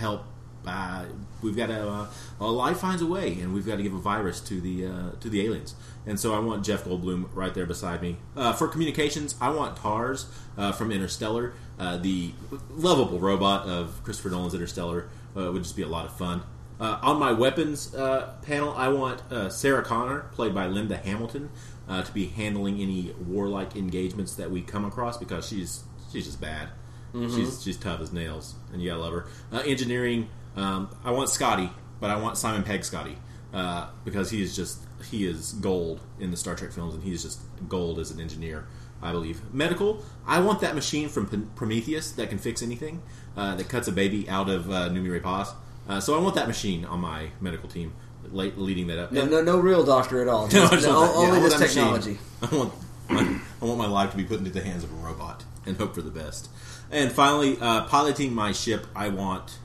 [0.00, 0.24] help.
[0.66, 1.06] Uh,
[1.42, 2.08] we've got to.
[2.40, 5.10] Uh, life finds a way, and we've got to give a virus to the uh,
[5.20, 5.74] to the aliens.
[6.06, 8.16] And so I want Jeff Goldblum right there beside me.
[8.36, 10.26] Uh, for communications, I want Tars
[10.58, 12.32] uh, from Interstellar, uh, the
[12.70, 15.08] lovable robot of Christopher Nolan's Interstellar.
[15.34, 16.42] Would just be a lot of fun.
[16.80, 17.94] On my weapons
[18.42, 19.22] panel, I want
[19.52, 21.50] Sarah Connor, played by Linda Hamilton,
[21.88, 26.70] to be handling any warlike engagements that we come across because she's she's just bad.
[27.14, 27.34] Mhm.
[27.34, 29.26] She's she's tough as nails, and you gotta love her.
[29.52, 33.16] Uh, engineering, um, I want Scotty, but I want Simon Pegg Scotty
[33.52, 34.78] uh, because he is just
[35.10, 38.20] he is gold in the Star Trek films, and he is just gold as an
[38.20, 38.66] engineer.
[39.02, 40.04] I believe medical.
[40.26, 43.00] I want that machine from P- Prometheus that can fix anything,
[43.36, 45.54] uh, that cuts a baby out of uh, Noomi Rapace.
[45.88, 47.94] Uh, so I want that machine on my medical team,
[48.30, 49.10] le- leading that up.
[49.10, 50.48] No, no, no real doctor at all.
[50.52, 52.18] No, Just- no, yeah, only want this technology.
[52.42, 52.72] I want,
[53.08, 55.78] my, I want my life to be put into the hands of a robot and
[55.78, 56.50] hope for the best.
[56.90, 59.58] And finally, uh, piloting my ship, I want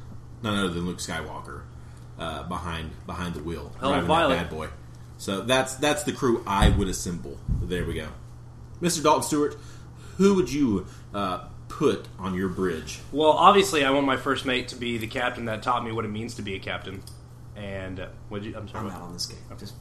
[0.43, 1.61] none other than Luke Skywalker
[2.19, 4.35] uh, behind behind the wheel, Hell driving pilot.
[4.35, 4.67] that bad boy.
[5.17, 7.37] So that's that's the crew I would assemble.
[7.61, 8.09] There we go,
[8.81, 9.01] Mr.
[9.01, 9.57] Dalton Stewart.
[10.17, 12.99] Who would you uh, put on your bridge?
[13.11, 16.05] Well, obviously, I want my first mate to be the captain that taught me what
[16.05, 17.01] it means to be a captain.
[17.55, 18.55] And uh, what you?
[18.55, 18.87] I'm sorry.
[18.87, 19.39] I'm out on this game.
[19.57, 19.73] Just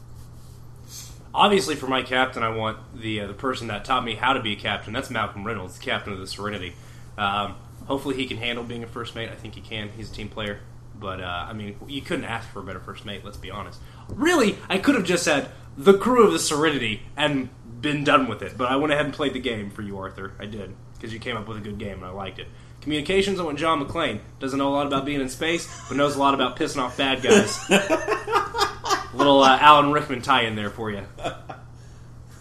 [1.34, 4.40] Obviously, for my captain, I want the uh, the person that taught me how to
[4.40, 4.92] be a captain.
[4.92, 6.74] That's Malcolm Reynolds, the captain of the Serenity.
[7.16, 7.56] Um,
[7.86, 9.30] hopefully, he can handle being a first mate.
[9.30, 9.90] I think he can.
[9.96, 10.60] He's a team player.
[10.98, 13.24] But uh, I mean, you couldn't ask for a better first mate.
[13.24, 13.80] Let's be honest.
[14.08, 17.48] Really, I could have just said the crew of the Serenity and
[17.80, 18.56] been done with it.
[18.56, 20.32] But I went ahead and played the game for you, Arthur.
[20.38, 22.48] I did because you came up with a good game and I liked it.
[22.80, 24.20] Communications, I want John McClane.
[24.40, 26.96] Doesn't know a lot about being in space, but knows a lot about pissing off
[26.96, 27.58] bad guys.
[29.14, 31.02] Little uh, Alan Rickman tie in there for you.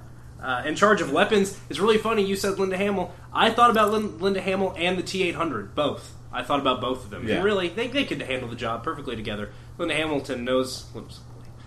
[0.44, 2.22] Uh, in charge of weapons, it's really funny.
[2.26, 3.14] You said Linda Hamill.
[3.34, 6.14] I thought about Lin- Linda Hamill and the T eight hundred both.
[6.34, 7.28] I thought about both of them.
[7.28, 7.36] Yeah.
[7.36, 9.52] And really, they, they could handle the job perfectly together.
[9.78, 10.86] Linda Hamilton knows.
[10.94, 11.22] Whoops,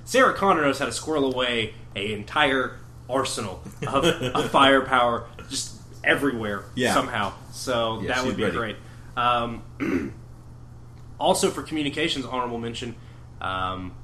[0.04, 6.64] Sarah Connor knows how to squirrel away a entire arsenal of, of firepower just everywhere
[6.74, 6.92] Yeah.
[6.92, 7.32] somehow.
[7.52, 8.56] So Yeah, that would be ready.
[8.56, 8.76] great.
[9.16, 9.62] Um,
[11.18, 12.94] also for communications, honorable mention.
[13.40, 13.94] Um,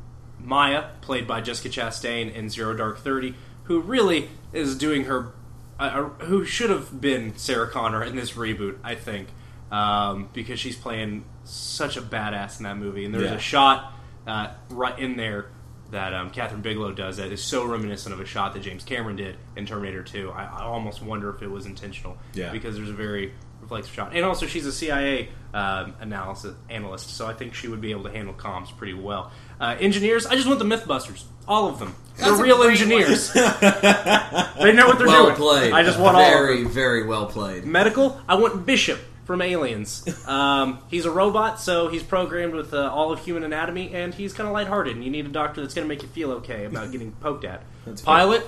[0.41, 5.33] Maya, played by Jessica Chastain in Zero Dark Thirty, who really is doing her,
[5.79, 9.29] uh, uh, who should have been Sarah Connor in this reboot, I think,
[9.71, 13.05] um, because she's playing such a badass in that movie.
[13.05, 13.35] And there's Yeah.
[13.37, 13.93] a shot
[14.27, 15.47] uh, right in there
[15.91, 19.17] that um, Kathryn Bigelow does that is so reminiscent of a shot that James Cameron
[19.17, 20.31] did in Terminator Two.
[20.31, 22.51] I, I almost wonder if it was intentional, Yeah.
[22.53, 24.15] because there's a very reflexive shot.
[24.15, 28.05] And also, she's a CIA um, analysis analyst, so I think she would be able
[28.05, 29.33] to handle comms pretty well.
[29.61, 31.95] Uh, engineers, I just want the MythBusters, all of them.
[32.17, 33.33] That's they're real great engineers.
[33.33, 35.37] they know what they're well doing.
[35.37, 35.73] played.
[35.73, 36.73] I just want all of very, them.
[36.73, 37.65] very well played.
[37.65, 40.07] Medical, I want Bishop from Aliens.
[40.29, 44.33] Um, he's a robot, so he's programmed with uh, all of human anatomy, and he's
[44.33, 44.95] kind of lighthearted.
[44.95, 47.45] And you need a doctor that's going to make you feel okay about getting poked
[47.45, 47.63] at.
[47.87, 48.47] That's Pilot,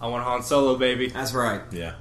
[0.00, 1.08] I want Han Solo, baby.
[1.08, 1.60] That's right.
[1.70, 1.94] Yeah,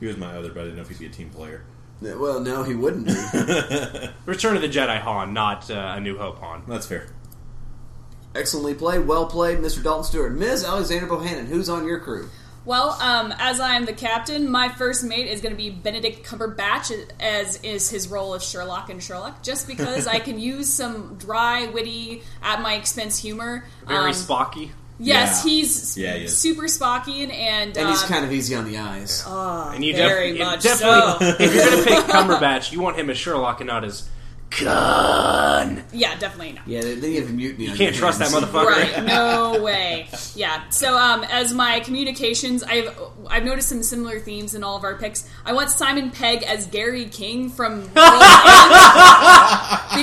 [0.00, 1.64] he was my other, but I didn't know if he'd be a team player.
[2.00, 3.12] Well, no, he wouldn't be.
[4.26, 6.62] Return of the Jedi Han, not uh, A New Hope Han.
[6.68, 7.08] That's fair.
[8.34, 9.82] Excellently played, well played, Mr.
[9.82, 10.32] Dalton Stewart.
[10.32, 10.64] Ms.
[10.64, 12.28] Alexander Bohannon, who's on your crew?
[12.64, 16.26] Well, um, as I am the captain, my first mate is going to be Benedict
[16.26, 19.42] Cumberbatch, as is his role of Sherlock in Sherlock.
[19.42, 23.64] Just because I can use some dry, witty, at my expense humor.
[23.86, 24.70] Very Um, Spocky.
[25.00, 25.50] Yes, Yeah.
[25.50, 29.24] he's Yeah, he super Spocky and And he's um, kind of easy on the eyes.
[29.26, 31.34] oh, And you very def- much definitely, so.
[31.44, 34.06] if you're going to pick Cumberbatch, you want him as Sherlock and not as
[34.50, 35.84] Gun.
[35.92, 36.66] Yeah, definitely not.
[36.66, 37.64] Yeah, they, they have a mutiny.
[37.66, 38.66] You on can't your trust that motherfucker.
[38.66, 39.04] Right?
[39.08, 40.08] No way.
[40.34, 40.68] Yeah.
[40.70, 42.96] So, um, as my communications, I've
[43.28, 45.28] I've noticed some similar themes in all of our picks.
[45.44, 47.94] I want Simon Pegg as Gary King from World Ends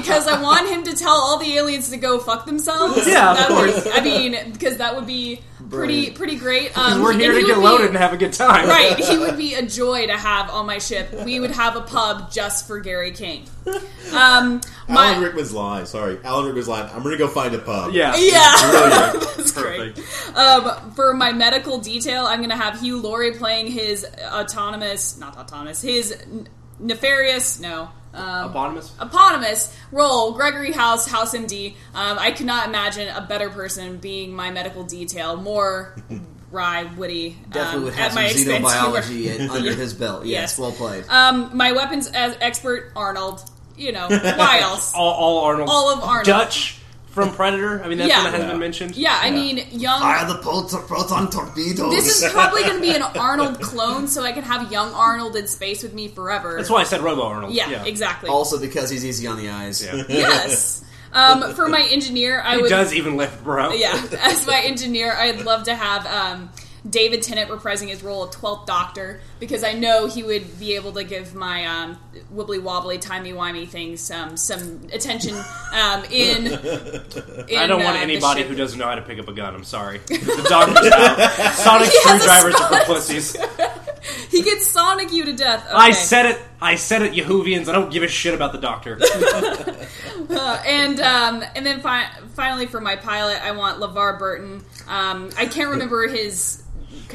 [0.01, 3.07] because I want him to tell all the aliens to go fuck themselves.
[3.07, 3.87] Yeah, of That would- course.
[3.93, 6.15] I mean, because that would be pretty Brilliant.
[6.15, 6.73] pretty great.
[6.73, 8.67] 'Cause Um, we're and here to would get be- loaded and have a good time.
[8.69, 8.95] Right.
[8.97, 11.11] He would be a joy to have on my ship.
[11.25, 13.45] We would have a pub just for Gary King.
[14.13, 15.85] Um, my, Alan Rickman's line.
[15.87, 16.87] Sorry, Alan Rickman's line.
[16.93, 17.93] I'm gonna go find a pub.
[17.93, 18.15] Yeah.
[18.15, 18.53] Yeah.
[18.71, 19.37] Brilliant.
[19.37, 19.99] That's great.
[20.35, 25.37] Um, for my medical detail, I'm going to have Hugh Laurie playing his autonomous, not
[25.37, 26.15] autonomous, his
[26.79, 27.89] nefarious, no.
[28.15, 28.93] Um, Eponymous?
[29.01, 31.73] eponymous role, Gregory House, House MD.
[31.93, 35.95] Um, I could not imagine a better person being my medical detail, more
[36.51, 37.37] wry, witty.
[37.51, 40.25] Definitely um, would at have some my expense xenobiology under his belt.
[40.25, 41.05] Yes, well played.
[41.09, 43.43] Um, my weapons as expert, Arnold.
[43.77, 44.93] You know, why else?
[44.93, 45.67] all, all Arnold.
[45.69, 46.25] All of Arnold.
[46.25, 46.74] Dutch
[47.15, 47.81] from Predator.
[47.83, 48.23] I mean, that's Yeah.
[48.23, 48.95] one that has been mentioned.
[48.97, 50.01] Yeah, I mean, young.
[50.01, 51.91] Fire the proton, proton torpedoes.
[51.95, 55.35] This is probably going to be an Arnold clone, so I can have young Arnold
[55.37, 56.55] in space with me forever.
[56.57, 57.53] That's why I said Robo Arnold.
[57.53, 58.29] Yeah, exactly.
[58.29, 59.81] Also because he's easy on the eyes.
[60.09, 60.83] yes.
[61.13, 62.69] Um, for my engineer, I he would.
[62.69, 63.71] does even lift, bro.
[63.71, 66.49] Yeah, as my engineer, I'd love to have um,
[66.89, 70.91] David Tennant reprising his role of Twelfth Doctor because I know he would be able
[70.93, 71.97] to give my um,
[72.33, 75.35] wibbly wobbly, timey wimey things um, some attention
[75.73, 76.53] um, in, in.
[77.57, 79.55] I don't want uh, anybody who doesn't know how to pick up a gun.
[79.55, 79.97] I'm sorry.
[80.07, 81.53] The doctor's out.
[81.55, 83.35] Sonic He has a screwdrivers are for pussies.
[84.29, 85.67] He gets Sonic you to death.
[85.73, 86.41] I said it.
[86.61, 87.67] I said it, Whovians.
[87.67, 88.99] I don't give a shit about the doctor.
[89.01, 94.63] Uh, and um, and then fi- finally for my pilot, I want LeVar Burton.
[94.87, 96.64] Um, I can't remember his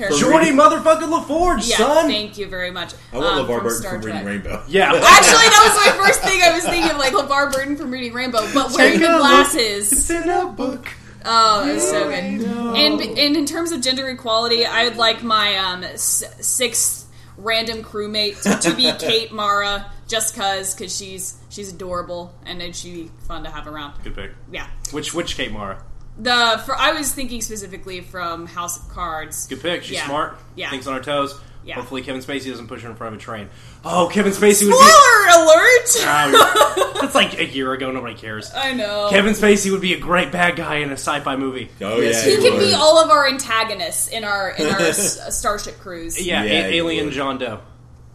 [0.00, 0.18] character.
[0.26, 2.06] Geordi motherfucking La Forge, yeah, son.
[2.08, 2.94] Thank you very much.
[3.12, 4.26] I want Um, LeVar from Burton Star from Reading Trek.
[4.26, 4.64] Rainbow.
[4.68, 4.86] Yeah.
[4.94, 6.40] Actually, that was my first thing.
[6.42, 9.12] I was thinking of like LeVar Burton from Reading Rainbow, but wearing Take the a
[9.12, 9.20] look.
[9.20, 9.92] glasses.
[9.92, 10.88] It's in a book.
[11.24, 12.14] Oh, it was so good.
[12.14, 17.82] And and in terms of gender equality, I would like my um, s- sixth random
[17.82, 22.94] crewmate to, to be Kate Mara, just cause, cause she's she's adorable and then she'd
[22.94, 24.02] be fun to have around.
[24.02, 24.30] Good pick.
[24.50, 24.66] Yeah.
[24.92, 25.82] Which which Kate Mara?
[26.22, 29.46] The for I was thinking specifically from House of Cards.
[29.46, 29.82] Good pick.
[29.84, 30.06] She's Yeah.
[30.06, 30.36] smart.
[30.54, 30.70] Yeah.
[30.70, 31.38] Thinks on her toes.
[31.64, 31.74] Yeah.
[31.74, 33.50] Hopefully Kevin Spacey doesn't push her in front of a train.
[33.84, 35.90] Oh, Kevin Spacey would Spoiler alert!
[36.02, 36.36] Ah, be.
[36.36, 37.90] Oh, that's like a year ago.
[37.90, 38.50] Nobody cares.
[38.54, 39.08] I know.
[39.10, 41.68] Kevin Spacey would be a great bad guy in a sci-fi movie.
[41.82, 42.60] Oh Yes, He he could would.
[42.60, 46.20] be all of our antagonists in our in our s- uh, Starship cruise.
[46.24, 47.14] Yeah, Yeah, a- he Alien would.
[47.14, 47.60] John Doe.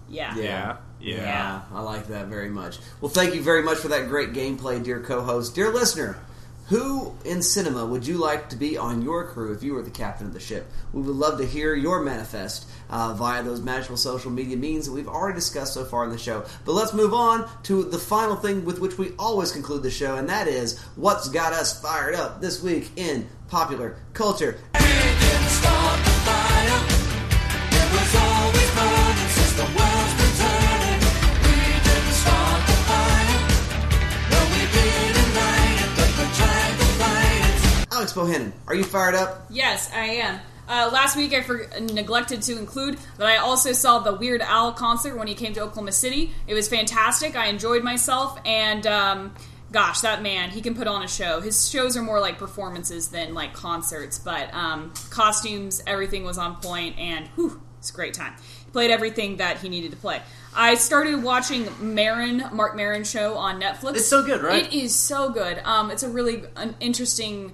[0.10, 0.36] Yeah.
[0.38, 0.78] Yeah.
[1.00, 1.16] Yeah.
[1.18, 2.80] Yeah, I like that very much.
[3.00, 6.18] Well, thank you very much for that great gameplay, dear co-host, dear listener.
[6.70, 9.92] Who in cinema would you like to be on your crew if you were the
[9.92, 10.66] captain of the ship?
[10.94, 14.92] We would love to hear your manifest uh, via those magical social media means that
[14.92, 16.44] we've already discussed so far in the show.
[16.66, 20.16] But let's move on to the final thing with which we always conclude the show,
[20.16, 24.58] and that is what's got us fired up this week in popular culture.
[38.16, 39.46] Bohannon, are you fired up?
[39.50, 40.40] Yes, I am.
[40.68, 44.74] Uh, last week I for- neglected to include that I also saw the Weird Al
[44.74, 46.32] concert when he came to Oklahoma City.
[46.48, 47.36] It was fantastic.
[47.36, 49.36] I enjoyed myself, and um,
[49.72, 51.40] gosh, that man, he can put on a show.
[51.40, 56.56] His shows are more like performances than like concerts, but um, costumes, everything was on
[56.56, 58.34] point, and whew, it's a great time.
[58.66, 60.20] He played everything that he needed to play.
[60.56, 63.98] I started watching Maron, Mark Maron show on Netflix.
[63.98, 64.66] It's so good, right?
[64.66, 65.60] It is so good.
[65.60, 67.54] Um, it's a really an interesting.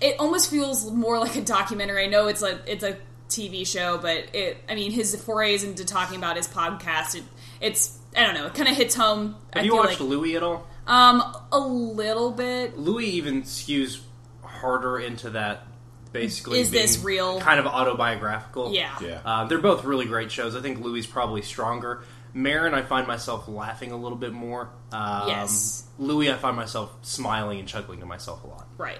[0.00, 2.04] It almost feels more like a documentary.
[2.04, 2.96] I know it's a it's a
[3.28, 4.58] TV show, but it.
[4.68, 7.14] I mean, his forays into talking about his podcast.
[7.14, 7.22] It,
[7.60, 8.46] it's I don't know.
[8.46, 9.36] It kind of hits home.
[9.52, 10.08] Have I you feel watched like.
[10.08, 10.66] Louie at all?
[10.86, 11.22] Um,
[11.52, 12.78] a little bit.
[12.78, 14.00] Louie even skews
[14.42, 15.66] harder into that.
[16.12, 17.40] Basically, Is this real?
[17.40, 18.72] Kind of autobiographical.
[18.72, 18.96] Yeah.
[19.02, 19.20] Yeah.
[19.24, 20.56] Uh, they're both really great shows.
[20.56, 22.04] I think Louie is probably stronger.
[22.32, 24.70] Maron, I find myself laughing a little bit more.
[24.92, 25.84] Um, Yes.
[25.98, 28.66] Louie, I find myself smiling and chuckling to myself a lot.
[28.78, 28.98] Right.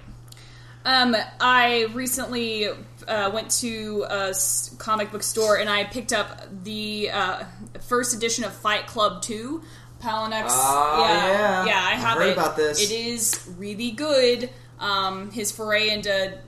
[0.87, 2.69] Um, I recently
[3.09, 4.33] uh, went to a
[4.79, 7.45] comic book store and I picked up the uh,
[7.89, 9.63] first edition of Fight Club Two.
[10.01, 10.53] Palahniuk's.
[10.55, 11.67] Ah, yeah.
[11.67, 12.33] yeah, I I've have heard it.
[12.35, 12.89] about this.
[12.89, 14.49] It is really good.
[14.79, 16.39] Um, his foray into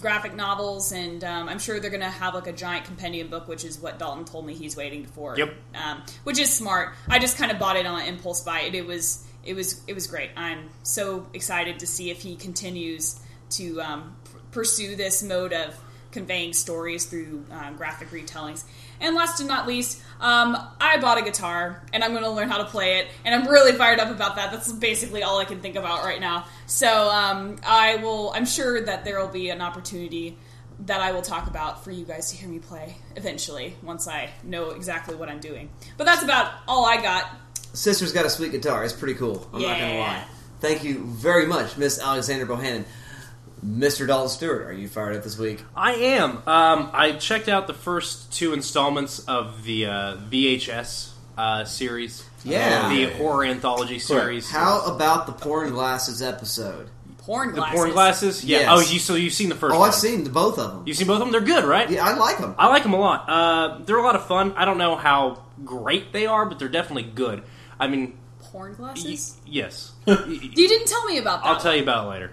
[0.00, 3.46] graphic novels, and um, I'm sure they're going to have like a giant compendium book,
[3.46, 5.36] which is what Dalton told me he's waiting for.
[5.36, 5.54] Yep.
[5.74, 6.94] Um, which is smart.
[7.08, 8.60] I just kind of bought it on impulse buy.
[8.60, 10.30] It, it was it was it was great.
[10.34, 13.20] I'm so excited to see if he continues
[13.50, 15.74] to um, p- pursue this mode of
[16.10, 18.64] conveying stories through uh, graphic retellings.
[19.00, 22.48] And last but not least, um, I bought a guitar and I'm going to learn
[22.48, 24.50] how to play it, and I'm really fired up about that.
[24.50, 26.46] That's basically all I can think about right now.
[26.66, 28.32] So um, I will.
[28.34, 30.38] I'm sure that there will be an opportunity
[30.80, 34.30] that I will talk about for you guys to hear me play eventually once I
[34.42, 35.70] know exactly what I'm doing.
[35.96, 37.30] But that's about all I got.
[37.72, 38.84] Sister's got a sweet guitar.
[38.84, 39.48] It's pretty cool.
[39.52, 40.24] I'm not going to lie.
[40.60, 42.84] Thank you very much, Miss Alexander Bohannon.
[43.64, 44.06] Mr.
[44.06, 45.62] Dalton Stewart, are you fired up this week?
[45.74, 46.38] I am.
[46.46, 52.24] Um, I checked out the first two installments of the uh, VHS uh, series.
[52.44, 52.88] Yeah.
[52.90, 54.50] the horror anthology series.
[54.50, 56.90] How about the porn glasses episode?
[57.18, 57.76] Porn the glasses.
[57.76, 58.44] porn glasses?
[58.44, 58.58] Yeah.
[58.58, 58.68] Yes.
[58.70, 59.88] Oh, you so you've seen the first Oh, one?
[59.88, 60.82] I've seen the, both of them.
[60.86, 61.32] You've seen both of them.
[61.32, 61.90] They're good, right?
[61.90, 62.54] Yeah, I like them.
[62.56, 63.28] I like them a lot.
[63.28, 64.52] Uh, they're a lot of fun.
[64.56, 67.42] I don't know how great they are, but they're definitely good.
[67.80, 69.36] I mean, Porn glasses?
[69.46, 69.92] yes.
[70.06, 71.48] You didn't tell me about that.
[71.48, 72.32] I'll tell you about it later.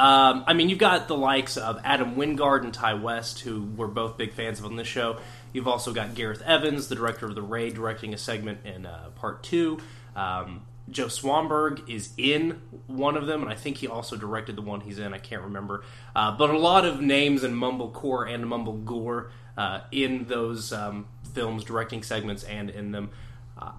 [0.00, 3.86] Um, I mean, you've got the likes of Adam Wingard and Ti West, who we're
[3.86, 5.18] both big fans of on this show.
[5.52, 9.10] You've also got Gareth Evans, the director of The Raid, directing a segment in uh,
[9.16, 9.78] part two.
[10.16, 14.62] Um, Joe Swanberg is in one of them, and I think he also directed the
[14.62, 15.12] one he's in.
[15.12, 15.84] I can't remember.
[16.16, 19.28] Uh, but a lot of names in mumblecore and mumblegore
[19.58, 23.10] uh, in those um, films, directing segments, and in them.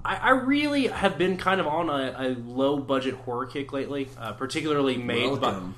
[0.06, 4.10] I, I really have been kind of on a, a low budget horror kick lately,
[4.20, 5.64] uh, particularly made by Welcome.
[5.64, 5.76] m-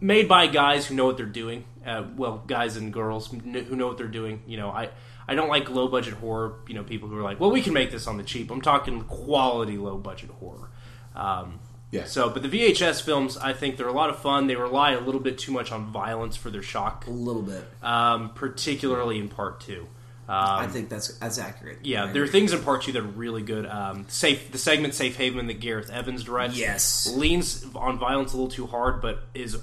[0.00, 1.64] made by guys who know what they're doing.
[1.84, 4.42] Uh, well, guys and girls who know what they're doing.
[4.46, 4.90] You know, I
[5.28, 6.56] I don't like low budget horror.
[6.68, 8.50] You know, people who are like, well, we can make this on the cheap.
[8.50, 10.70] I'm talking quality low budget horror.
[11.14, 11.60] Um,
[11.92, 12.04] Yeah.
[12.04, 14.46] So, but the VHS films, I think they're a lot of fun.
[14.46, 17.06] They rely a little bit too much on violence for their shock.
[17.06, 19.88] A little bit, um, particularly in part two.
[20.30, 21.78] Um, I think that's that's accurate.
[21.82, 23.66] yeah, there are things in part two that are really good.
[23.66, 27.12] Um, safe, the segment "Safe Haven" that Gareth Evans directs, Yes.
[27.14, 29.56] leans on violence a little too hard, but is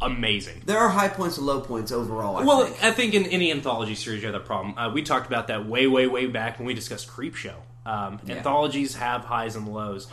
[0.00, 0.62] amazing.
[0.66, 2.36] There are high points and low points overall.
[2.36, 2.82] I well, think.
[2.82, 4.76] I think in any anthology series you have that problem.
[4.76, 7.54] Uh, we talked about that way, way, way back when we discussed Creepshow.
[7.86, 8.36] Um, Yeah.
[8.36, 10.08] Anthologies have highs and lows.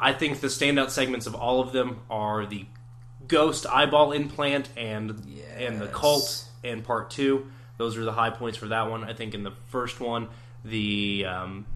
[0.00, 2.66] I think the standout segments of all of them are the
[3.26, 5.10] Ghost Eyeball Implant and
[5.56, 7.46] and the Cult and Part Two.
[7.78, 9.04] Those are the high points for that one.
[9.04, 10.28] I think in the first one,
[10.64, 11.66] the um,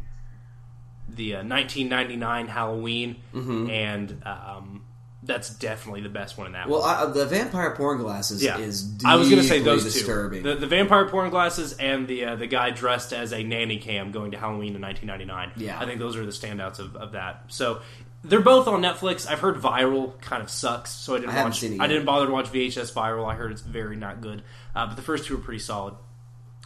[1.08, 3.70] the uh, 1999 Halloween, Mhm.
[3.70, 4.84] and um,
[5.24, 6.68] that's definitely the best one in that.
[6.68, 6.96] Well, one.
[6.96, 10.42] I, the vampire porn glasses Yeah, is I was going to say those disturbing.
[10.42, 13.78] two: the, the vampire porn glasses and the uh, the guy dressed as a nanny
[13.78, 15.64] cam going to Halloween in 1999.
[15.64, 15.80] Yeah.
[15.80, 17.44] I think those are the standouts of, of that.
[17.48, 17.82] So
[18.24, 19.28] they're both on Netflix.
[19.28, 21.60] I've heard Viral kind of sucks, so I didn't I watch.
[21.60, 23.30] seen it I didn't bother to watch VHS Viral.
[23.30, 24.42] I heard it's very not good,
[24.74, 25.94] uh, but the first two are pretty solid.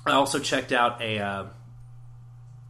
[0.07, 1.45] I also checked out a uh,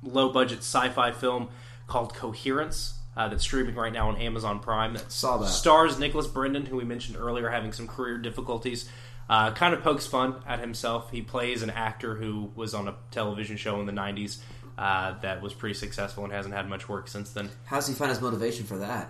[0.03, 1.49] low budget sci-fi film
[1.87, 2.95] called Coherence.
[3.17, 4.93] Uh, that's streaming right now on Amazon Prime.
[4.95, 5.49] That Saw that.
[5.49, 8.89] stars Nicholas Brendon, who we mentioned earlier, having some career difficulties.
[9.29, 11.11] Uh, kind of pokes fun at himself.
[11.11, 14.39] He plays an actor who was on a television show in the '90s
[14.79, 17.49] uh, that was pretty successful and hasn't had much work since then.
[17.65, 19.09] How does he find his motivation for that?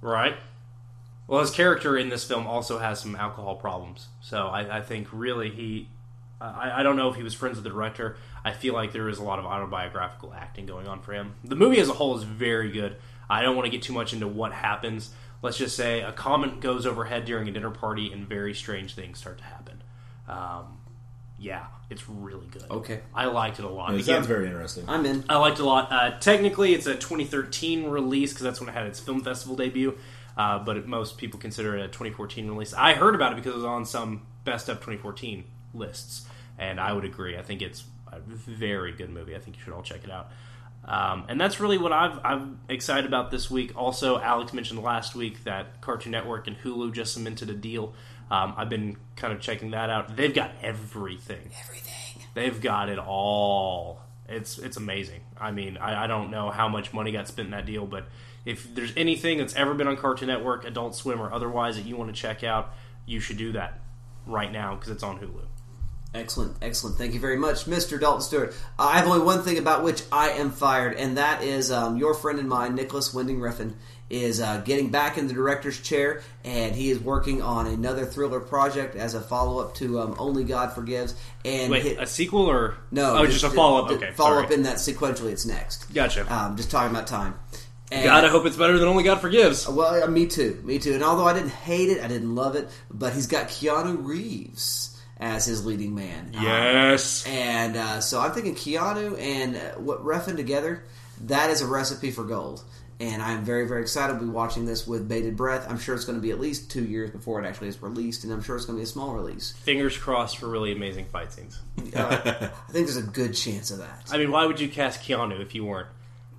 [0.00, 0.36] Right.
[1.26, 5.08] Well, his character in this film also has some alcohol problems, so I, I think
[5.12, 5.88] really he.
[6.40, 8.16] I, I don't know if he was friends with the director.
[8.44, 11.34] I feel like there is a lot of autobiographical acting going on for him.
[11.42, 12.96] The movie as a whole is very good.
[13.28, 15.10] I don't want to get too much into what happens.
[15.42, 19.18] Let's just say a comment goes overhead during a dinner party, and very strange things
[19.18, 19.82] start to happen.
[20.28, 20.78] Um,
[21.38, 22.64] yeah, it's really good.
[22.70, 23.00] Okay.
[23.14, 23.90] I liked it a lot.
[23.90, 24.84] It Again, sounds very interesting.
[24.88, 25.24] I'm in.
[25.28, 25.92] I liked it a lot.
[25.92, 29.98] Uh, technically, it's a 2013 release because that's when it had its film festival debut.
[30.36, 32.72] Uh, but it, most people consider it a 2014 release.
[32.74, 35.44] I heard about it because it was on some best of 2014
[35.74, 36.26] lists,
[36.58, 37.36] and I would agree.
[37.36, 39.36] I think it's a very good movie.
[39.36, 40.30] I think you should all check it out.
[40.86, 43.72] Um, and that's really what I've, I'm excited about this week.
[43.74, 47.94] Also, Alex mentioned last week that Cartoon Network and Hulu just cemented a deal.
[48.30, 50.16] Um, I've been kind of checking that out.
[50.16, 51.50] They've got everything.
[51.62, 52.22] Everything.
[52.34, 54.02] They've got it all.
[54.28, 55.20] It's it's amazing.
[55.38, 58.06] I mean, I, I don't know how much money got spent in that deal, but
[58.44, 61.96] if there's anything that's ever been on Cartoon Network, Adult Swim, or otherwise that you
[61.96, 62.74] want to check out,
[63.06, 63.80] you should do that
[64.26, 65.46] right now because it's on Hulu.
[66.14, 66.96] Excellent, excellent.
[66.96, 67.98] Thank you very much, Mr.
[67.98, 68.54] Dalton Stewart.
[68.78, 71.96] Uh, I have only one thing about which I am fired, and that is um,
[71.96, 73.74] your friend and mine, Nicolas Winding Refn,
[74.08, 78.38] is uh, getting back in the director's chair, and he is working on another thriller
[78.38, 81.16] project as a follow up to um, Only God Forgives.
[81.44, 83.90] And Wait, hit- a sequel or no, Oh, just, a follow up.
[83.90, 85.32] Okay, follow up in that sequentially.
[85.32, 85.92] It's next.
[85.92, 86.32] Gotcha.
[86.32, 87.34] Um, just talking about time.
[87.90, 89.68] And- God, I hope it's better than Only God Forgives.
[89.68, 90.94] Well, uh, me too, me too.
[90.94, 94.93] And although I didn't hate it, I didn't love it, but he's got Keanu Reeves
[95.18, 96.32] as his leading man.
[96.36, 97.24] Um, Yes.
[97.26, 100.84] and uh, so I'm thinking Keanu and uh, what Refn together,
[101.26, 102.62] that is a recipe for gold.
[103.00, 105.66] And I'm very, very excited to be watching this with bated breath.
[105.68, 108.22] I'm sure it's going to be at least two years before it actually is released,
[108.22, 109.50] and I'm sure it's going to be a small release.
[109.50, 111.60] Fingers crossed for really amazing fight scenes.
[111.94, 112.20] Uh,
[112.68, 114.04] I think there's a good chance of that.
[114.10, 115.86] I mean, why would you cast Keanu if you weren't?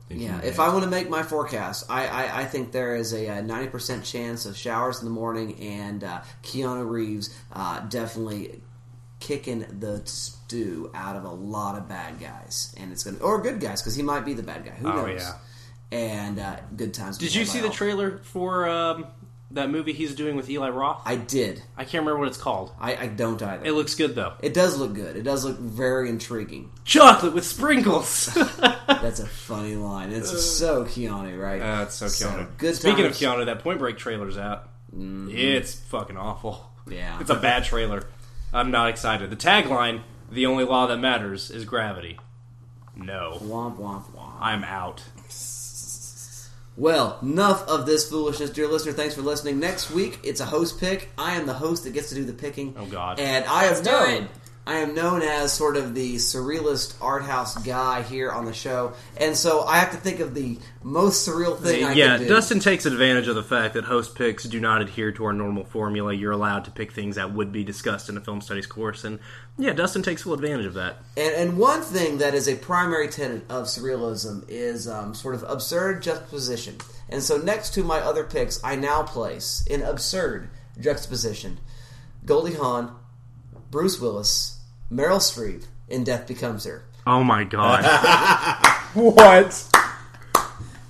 [0.09, 3.41] Yeah, if I want to make my forecast, I, I, I think there is a
[3.41, 8.61] ninety percent chance of showers in the morning, and uh, Keanu Reeves uh, definitely
[9.19, 13.59] kicking the stew out of a lot of bad guys, and it's gonna or good
[13.59, 14.71] guys because he might be the bad guy.
[14.71, 15.21] Who Oh, knows?
[15.21, 15.33] yeah.
[15.97, 17.17] And uh, good times.
[17.17, 19.05] Did you see the trailer for um,
[19.51, 21.01] that movie he's doing with Eli Roth?
[21.05, 21.61] I did.
[21.77, 22.71] I can't remember what it's called.
[22.79, 23.63] I, I don't either.
[23.65, 24.33] It looks good though.
[24.41, 25.15] It does look good.
[25.15, 26.71] It does look very intriguing.
[26.83, 28.25] Chocolate with sprinkles.
[28.87, 30.11] That's a funny line.
[30.11, 31.61] It's so Keanu, right?
[31.61, 32.47] Uh, so Keanu.
[32.57, 33.17] good Speaking times.
[33.17, 33.31] Mm-hmm.
[33.31, 34.69] of Keanu, that Point Break trailer's out.
[34.97, 36.69] It's fucking awful.
[36.89, 37.19] Yeah.
[37.21, 38.03] It's a bad trailer.
[38.55, 39.29] I'm not excited.
[39.29, 40.01] The tagline,
[40.31, 42.17] the only law that matters is gravity.
[42.95, 43.37] No.
[43.41, 44.31] Womp womp womp.
[44.39, 45.03] I'm out.
[46.77, 48.93] Well, enough of this foolishness, dear listener.
[48.93, 49.59] Thanks for listening.
[49.59, 51.09] Next week, it's a host pick.
[51.17, 52.73] I am the host that gets to do the picking.
[52.77, 53.19] Oh God!
[53.19, 54.29] And I Let's am do it.
[54.67, 58.93] I am known as sort of the surrealist art house guy here on the show,
[59.15, 62.29] and so I have to think of the most surreal thing I yeah, can do.
[62.29, 65.65] Dustin takes advantage of the fact that host picks do not adhere to our normal
[65.65, 66.13] formula.
[66.13, 69.19] You're allowed to pick things that would be discussed in a film studies course, and
[69.57, 70.97] yeah, Dustin takes full advantage of that.
[71.15, 75.43] And, and one thing that is a primary tenet of surrealism is um, sort of
[75.43, 76.77] absurd juxtaposition.
[77.07, 81.59] And so next to my other picks, I now place in absurd juxtaposition
[82.25, 82.95] Goldie Hawn,
[83.69, 84.54] Bruce Willis,
[84.95, 86.83] Meryl Streep in Death Becomes Her.
[87.07, 87.83] Oh my god!
[88.93, 89.69] what?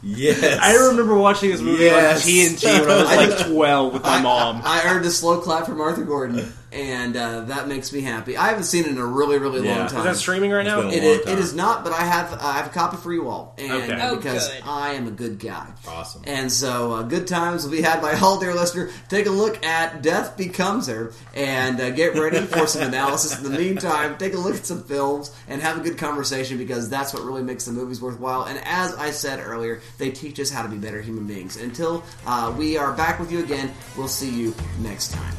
[0.03, 0.59] Yes.
[0.61, 2.23] I remember watching this movie Yes.
[2.23, 4.61] on TNT when I was like 12 with my mom.
[4.63, 8.35] I earned a slow clap from Arthur Gordon, and uh, that makes me happy.
[8.37, 9.77] I haven't seen it in a really, really Yeah.
[9.79, 9.99] long time.
[9.99, 10.81] Is that streaming right now?
[10.81, 11.37] been a It long is, it time.
[11.39, 13.99] is not, but I have uh, I have a copy for you all, and Okay.
[14.01, 14.61] Oh, because good.
[14.65, 15.67] I am a good guy.
[15.87, 16.21] Awesome.
[16.25, 18.89] And so, uh, good times will be had by all, dear listener.
[19.09, 23.37] Take a look at Death Becomes Her and uh, get ready for some analysis.
[23.37, 26.89] In the meantime, take a look at some films and have a good conversation because
[26.89, 28.43] that's what really makes the movies worthwhile.
[28.43, 31.55] And as I said earlier, they teach us how to be better human beings.
[31.57, 35.33] Until uh, we are back with you again, we'll see you next time.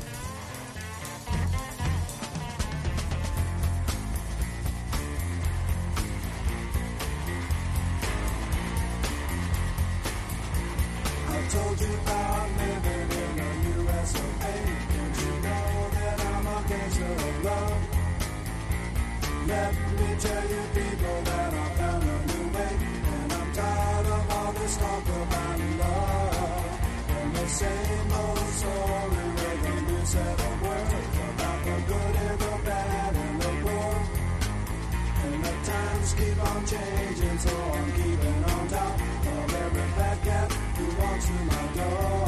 [36.66, 42.25] Changing, so I'm keeping on top of every fat cat who walks through my door.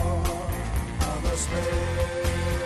[1.47, 2.58] I'm